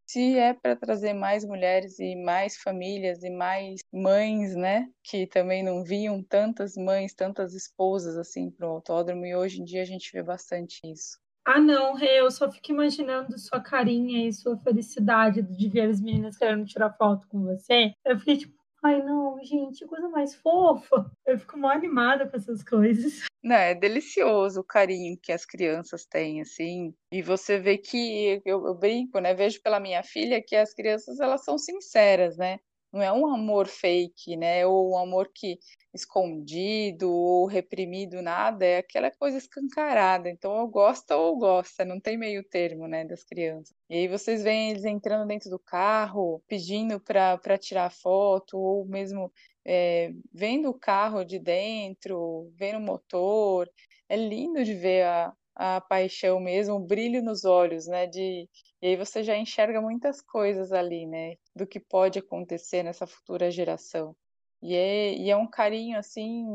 [0.05, 4.88] Se é para trazer mais mulheres e mais famílias e mais mães, né?
[5.03, 9.66] Que também não viam tantas mães, tantas esposas assim para o autódromo e hoje em
[9.66, 11.20] dia a gente vê bastante isso.
[11.50, 16.02] Ah, não, Rê, eu só fico imaginando sua carinha e sua felicidade de ver as
[16.02, 17.93] meninas querendo tirar foto com você.
[18.06, 21.10] Eu fiquei tipo, Ai, não, gente, coisa mais fofa.
[21.26, 23.24] Eu fico mal animada com essas coisas.
[23.43, 26.93] Não, é delicioso o carinho que as crianças têm, assim.
[27.12, 29.34] E você vê que, eu, eu brinco, né?
[29.34, 32.60] Vejo pela minha filha que as crianças, elas são sinceras, né?
[32.91, 34.65] Não é um amor fake, né?
[34.65, 35.59] Ou um amor que
[35.93, 40.29] escondido ou reprimido, nada, é aquela coisa escancarada.
[40.29, 43.75] Então, ou gosta ou gosta, não tem meio termo, né, das crianças.
[43.89, 49.31] E aí vocês veem eles entrando dentro do carro, pedindo para tirar foto, ou mesmo
[49.65, 53.69] é, vendo o carro de dentro, vendo o motor.
[54.09, 58.05] É lindo de ver a, a paixão mesmo, o brilho nos olhos, né?
[58.05, 58.47] De,
[58.82, 61.36] e aí você já enxerga muitas coisas ali, né?
[61.55, 64.16] Do que pode acontecer nessa futura geração.
[64.62, 66.45] E é, e é um carinho, assim,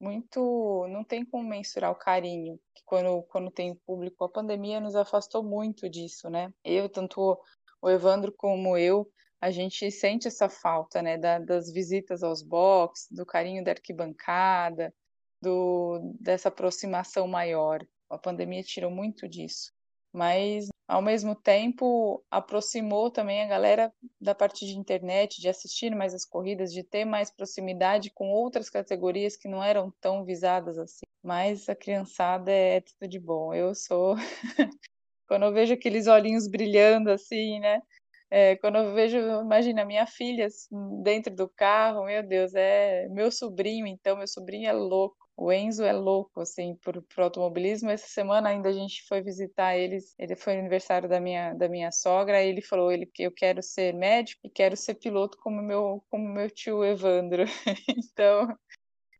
[0.00, 0.86] muito.
[0.88, 4.24] Não tem como mensurar o carinho que quando, quando tem público.
[4.24, 6.52] A pandemia nos afastou muito disso, né?
[6.64, 7.40] Eu, tanto
[7.80, 9.08] o Evandro como eu,
[9.40, 11.16] a gente sente essa falta, né?
[11.16, 14.92] Da, das visitas aos box, do carinho da arquibancada,
[15.40, 17.86] do, dessa aproximação maior.
[18.10, 19.72] A pandemia tirou muito disso.
[20.12, 26.14] Mas, ao mesmo tempo, aproximou também a galera da parte de internet, de assistir mais
[26.14, 31.04] as corridas, de ter mais proximidade com outras categorias que não eram tão visadas assim.
[31.22, 33.52] Mas a criançada é tudo de bom.
[33.52, 34.14] Eu sou.
[35.28, 37.82] Quando eu vejo aqueles olhinhos brilhando assim, né?
[38.30, 43.30] É, quando eu vejo, imagina, minha filha assim, dentro do carro, meu Deus, é meu
[43.30, 45.25] sobrinho, então, meu sobrinho é louco.
[45.36, 47.90] O Enzo é louco, assim, por, por automobilismo.
[47.90, 50.14] Essa semana ainda a gente foi visitar eles.
[50.18, 52.42] Ele foi aniversário da minha, da minha sogra.
[52.42, 56.02] E ele falou ele que eu quero ser médico e quero ser piloto como meu,
[56.10, 57.44] como meu tio Evandro.
[57.98, 58.48] então,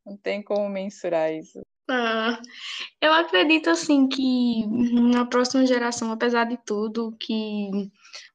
[0.07, 1.66] não tem como mensurar isso.
[1.89, 2.41] Ah,
[3.01, 7.71] eu acredito assim que na próxima geração, apesar de tudo, que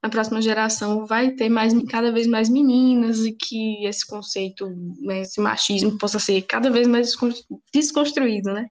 [0.01, 4.69] na próxima geração vai ter mais cada vez mais meninas e que esse conceito,
[5.01, 7.13] né, esse machismo possa ser cada vez mais
[7.73, 8.67] desconstruído, né?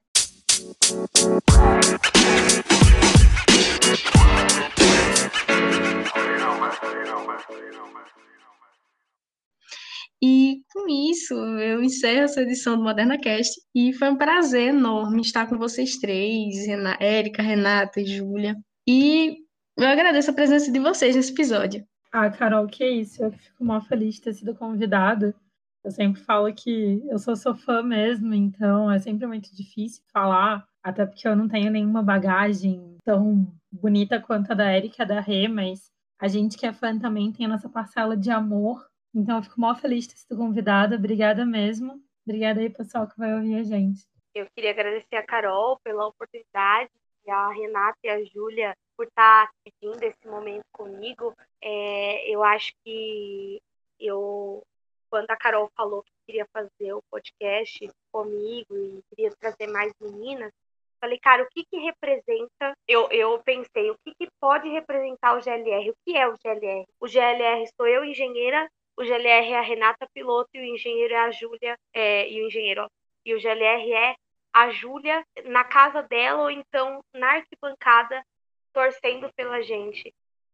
[10.23, 15.21] E com isso, eu encerro essa edição do Moderna Cast e foi um prazer enorme
[15.21, 18.55] estar com vocês três, Rena, Érica, Renata e Júlia.
[18.87, 19.37] E
[19.77, 21.83] eu agradeço a presença de vocês nesse episódio.
[22.11, 23.23] Ah, Carol, que isso.
[23.23, 25.33] Eu fico mal feliz de ter sido convidada.
[25.83, 30.63] Eu sempre falo que eu sou, sou fã mesmo, então é sempre muito difícil falar,
[30.83, 35.47] até porque eu não tenho nenhuma bagagem tão bonita quanto a da Érica da Rê,
[35.47, 39.43] mas a gente que é fã também tem a nossa parcela de amor então, eu
[39.43, 40.95] fico mó feliz de ter sido convidada.
[40.95, 42.01] Obrigada mesmo.
[42.25, 44.05] Obrigada aí, pessoal, que vai ouvir a gente.
[44.33, 46.89] Eu queria agradecer a Carol pela oportunidade
[47.25, 51.35] e a Renata e a Júlia por estar pedindo esse momento comigo.
[51.61, 53.61] É, eu acho que
[53.99, 54.63] eu,
[55.09, 60.53] quando a Carol falou que queria fazer o podcast comigo e queria trazer mais meninas,
[61.01, 62.73] falei, cara, o que que representa?
[62.87, 65.89] Eu, eu pensei, o que que pode representar o GLR?
[65.89, 66.85] O que é o GLR?
[66.99, 71.17] O GLR sou eu, engenheira o GLR é a Renata piloto e o engenheiro é
[71.17, 72.89] a Júlia, é, e o engenheiro,
[73.25, 74.15] e o GLR é
[74.53, 78.23] a Júlia na casa dela ou então na arquibancada
[78.73, 80.13] torcendo pela gente.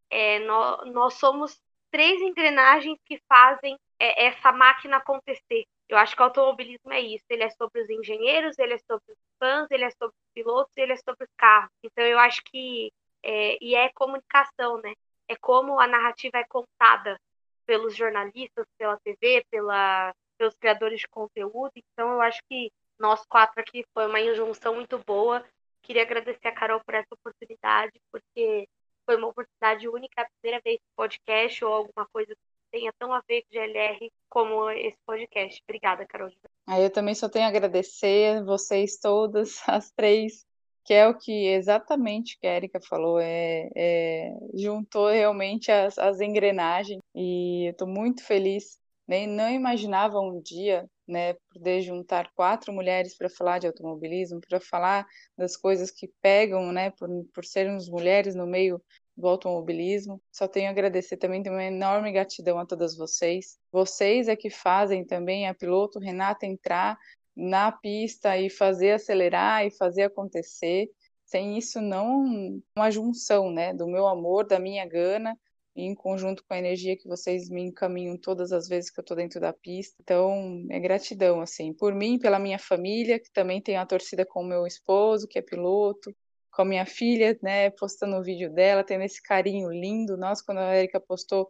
[0.10, 1.60] É, nós, nós somos
[1.92, 5.66] três engrenagens que fazem é, essa máquina acontecer.
[5.90, 7.26] Eu acho que o automobilismo é isso.
[7.30, 10.74] Ele é sobre os engenheiros, ele é sobre os fãs, ele é sobre os pilotos,
[10.78, 11.72] ele é sobre os carros.
[11.84, 12.92] Então eu acho que
[13.24, 14.94] é, e é comunicação, né?
[15.28, 17.20] É como a narrativa é contada
[17.68, 21.72] pelos jornalistas, pela TV, pela, pelos criadores de conteúdo.
[21.76, 25.46] Então, eu acho que nós quatro aqui foi uma injunção muito boa.
[25.84, 28.68] Queria agradecer a Carol por essa oportunidade, porque
[29.06, 32.42] foi uma oportunidade única, a primeira vez que podcast ou alguma coisa que
[32.72, 35.62] tenha tão a ver com GLR como esse podcast.
[35.64, 36.32] Obrigada, Carol.
[36.66, 40.46] Ah, eu também só tenho a agradecer vocês todas, as três,
[40.88, 46.22] que é o que exatamente que a Erika falou, é, é juntou realmente as, as
[46.22, 48.80] engrenagens e eu estou muito feliz.
[49.06, 54.62] Nem não imaginava um dia, né, poder juntar quatro mulheres para falar de automobilismo, para
[54.62, 55.06] falar
[55.38, 58.82] das coisas que pegam, né, por, por sermos mulheres no meio
[59.16, 60.22] do automobilismo.
[60.32, 63.58] Só tenho a agradecer também, tenho uma enorme gratidão a todas vocês.
[63.72, 66.98] Vocês é que fazem também a piloto Renata entrar
[67.38, 70.90] na pista e fazer acelerar e fazer acontecer.
[71.24, 75.38] Sem isso, não uma junção, né, do meu amor, da minha gana,
[75.76, 79.16] em conjunto com a energia que vocês me encaminham todas as vezes que eu estou
[79.16, 79.96] dentro da pista.
[80.02, 84.42] Então, é gratidão, assim, por mim, pela minha família, que também tem a torcida com
[84.42, 86.16] o meu esposo, que é piloto,
[86.52, 90.18] com a minha filha, né, postando o vídeo dela, tendo esse carinho lindo.
[90.18, 91.48] Nossa, quando a Erika postou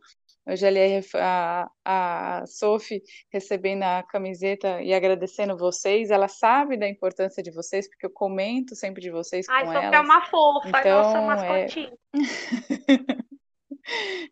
[0.47, 6.09] o GLR, a, a Sophie recebendo a camiseta e agradecendo vocês.
[6.09, 9.79] Ela sabe da importância de vocês, porque eu comento sempre de vocês Ai, com ela.
[9.79, 11.93] Ai, Sophie é uma fofa, então, nossa mascotinha.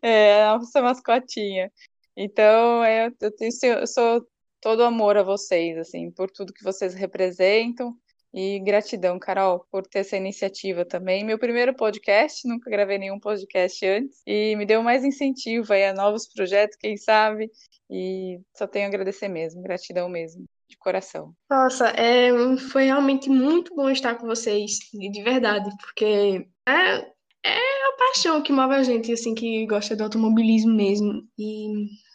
[0.02, 0.08] É...
[0.08, 1.72] é, a nossa mascotinha.
[2.16, 4.26] Então, é, eu, tenho, eu sou
[4.60, 7.94] todo amor a vocês, assim, por tudo que vocês representam.
[8.36, 11.24] E gratidão, Carol, por ter essa iniciativa também.
[11.24, 15.94] Meu primeiro podcast, nunca gravei nenhum podcast antes, e me deu mais incentivo aí a
[15.94, 17.50] novos projetos, quem sabe.
[17.90, 21.32] E só tenho a agradecer mesmo, gratidão mesmo, de coração.
[21.48, 22.28] Nossa, é,
[22.70, 26.98] foi realmente muito bom estar com vocês, de verdade, porque é,
[27.42, 31.22] é a paixão que move a gente, assim, que gosta do automobilismo mesmo.
[31.38, 31.68] E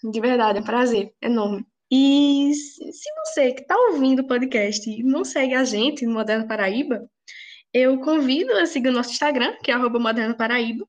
[0.04, 1.66] de verdade, é um prazer enorme.
[1.92, 7.06] E se você que está ouvindo o podcast não segue a gente no Moderno Paraíba,
[7.74, 10.88] eu convido a seguir o nosso Instagram, que é Moderno Paraíba,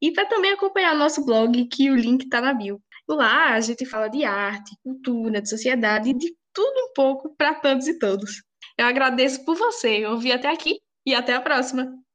[0.00, 2.80] e para também acompanhar nosso blog, que o link está na bio.
[3.08, 7.88] Lá a gente fala de arte, cultura, de sociedade, de tudo um pouco para todos
[7.88, 8.42] e todos.
[8.78, 12.05] Eu agradeço por você ouvir até aqui e até a próxima!